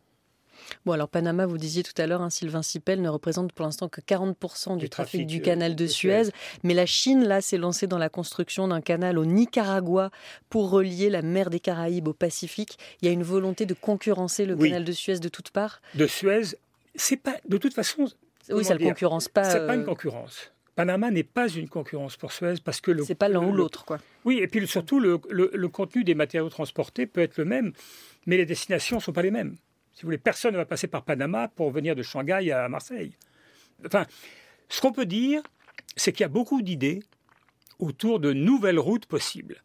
[0.84, 3.88] Bon, alors Panama, vous disiez tout à l'heure, hein, Sylvain Sipel ne représente pour l'instant
[3.88, 6.30] que 40% du, trafic, du canal de, Suez.
[6.62, 10.10] Mais la Chine, là, s'est lancée dans la construction d'un canal au Nicaragua
[10.50, 12.78] pour relier la mer des Caraïbes au Pacifique.
[13.00, 15.82] Il y a une volonté de concurrencer le canal de Suez de toutes parts?
[15.94, 16.56] De Suez,
[16.94, 17.36] c'est pas.
[17.48, 18.06] De toute façon,
[18.51, 19.45] oui, ça ne concurrence pas.
[19.45, 20.53] C'est pas une euh, concurrence.
[20.74, 23.05] Panama n'est pas une concurrence pour Suez parce que le.
[23.05, 23.99] C'est pas l'un ou l'autre, quoi.
[24.24, 27.72] Oui, et puis surtout, le, le, contenu des matériaux transportés peut être le même,
[28.26, 29.57] mais les destinations ne sont pas les mêmes.
[29.93, 33.12] Si vous voulez, personne ne va passer par Panama pour venir de Shanghai à Marseille.
[33.84, 34.07] Enfin,
[34.68, 35.43] ce qu'on peut dire,
[35.97, 37.01] c'est qu'il y a beaucoup d'idées
[37.78, 39.62] autour de nouvelles routes possibles.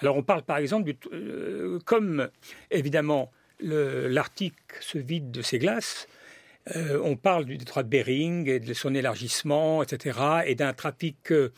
[0.00, 2.28] Alors, on parle par exemple, du, euh, comme
[2.70, 6.08] évidemment l'Arctique se vide de ses glaces,
[6.76, 11.32] euh, on parle du détroit de Bering et de son élargissement, etc., et d'un trafic,
[11.32, 11.52] euh,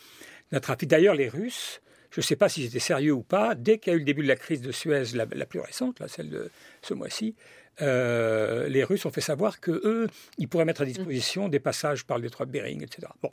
[0.50, 0.88] d'un trafic.
[0.88, 3.94] D'ailleurs, les Russes, je ne sais pas s'ils étaient sérieux ou pas, dès qu'il y
[3.94, 6.50] a eu le début de la crise de Suez, la, plus récente, celle de
[6.82, 7.34] ce mois-ci,
[7.80, 10.08] euh, les Russes ont fait savoir que eux,
[10.38, 13.08] ils pourraient mettre à disposition des passages par le détroit de Bering, etc.
[13.22, 13.30] Bon,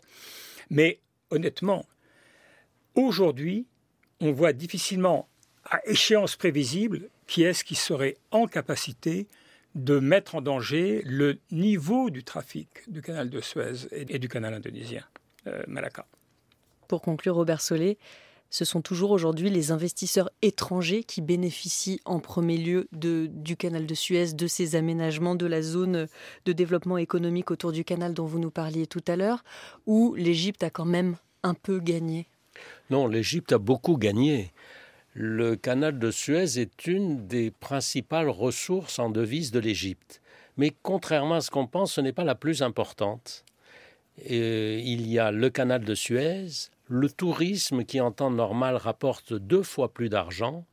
[0.70, 1.00] mais
[1.30, 1.86] honnêtement,
[2.96, 3.68] aujourd'hui,
[4.22, 5.28] on voit difficilement
[5.66, 9.28] à échéance prévisible qui est-ce qui serait en capacité
[9.84, 14.54] de mettre en danger le niveau du trafic du canal de Suez et du canal
[14.54, 15.04] indonésien,
[15.48, 16.06] euh, Malacca.
[16.88, 17.98] Pour conclure, Robert Solé,
[18.50, 23.86] ce sont toujours aujourd'hui les investisseurs étrangers qui bénéficient en premier lieu de, du canal
[23.86, 26.08] de Suez, de ces aménagements, de la zone
[26.46, 29.44] de développement économique autour du canal dont vous nous parliez tout à l'heure,
[29.86, 32.28] ou l'Égypte a quand même un peu gagné
[32.90, 34.52] Non, l'Égypte a beaucoup gagné
[35.14, 40.22] le canal de Suez est une des principales ressources en devises de l'Égypte.
[40.58, 43.44] Mais contrairement à ce qu'on pense, ce n'est pas la plus importante.
[44.28, 46.48] il y a le canal de Suez,
[46.88, 50.66] le tourisme qui en temps normal rapporte deux fois plus d'argent,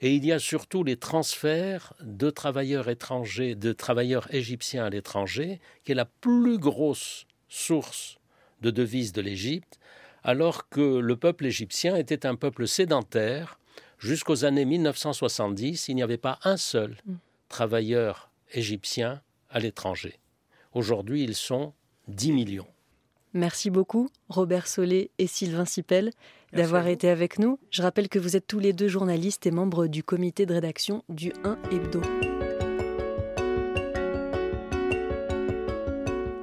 [0.00, 5.60] et il y a surtout les transferts de travailleurs étrangers, de travailleurs égyptiens à l'étranger,
[5.82, 8.18] qui est la plus grosse source
[8.60, 9.78] de devises de l'Égypte,
[10.22, 13.58] alors que le peuple égyptien était un peuple sédentaire
[13.98, 17.14] Jusqu'aux années 1970, il n'y avait pas un seul mm.
[17.48, 20.18] travailleur égyptien à l'étranger.
[20.72, 21.72] Aujourd'hui, ils sont
[22.08, 22.66] 10 millions.
[23.32, 26.12] Merci beaucoup, Robert Solé et Sylvain Sipel,
[26.52, 27.58] d'avoir été avec nous.
[27.70, 31.02] Je rappelle que vous êtes tous les deux journalistes et membres du comité de rédaction
[31.08, 32.00] du 1 Hebdo.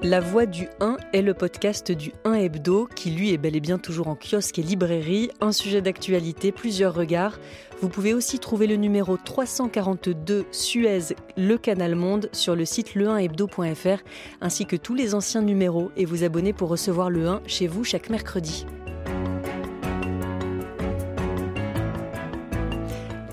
[0.04, 3.60] La Voix du 1 est le podcast du 1 Hebdo qui lui est bel et
[3.60, 7.40] bien toujours en kiosque et librairie, un sujet d'actualité, plusieurs regards.
[7.82, 14.02] Vous pouvez aussi trouver le numéro 342 Suez, le Canal Monde sur le site le1hebdo.fr
[14.42, 17.84] ainsi que tous les anciens numéros et vous abonner pour recevoir le 1 chez vous
[17.84, 18.66] chaque mercredi.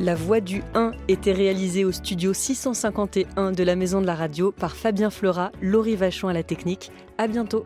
[0.01, 4.53] La voix du 1 était réalisée au studio 651 de la Maison de la Radio
[4.53, 6.93] par Fabien Flora, Laurie Vachon à la technique.
[7.19, 7.65] À bientôt.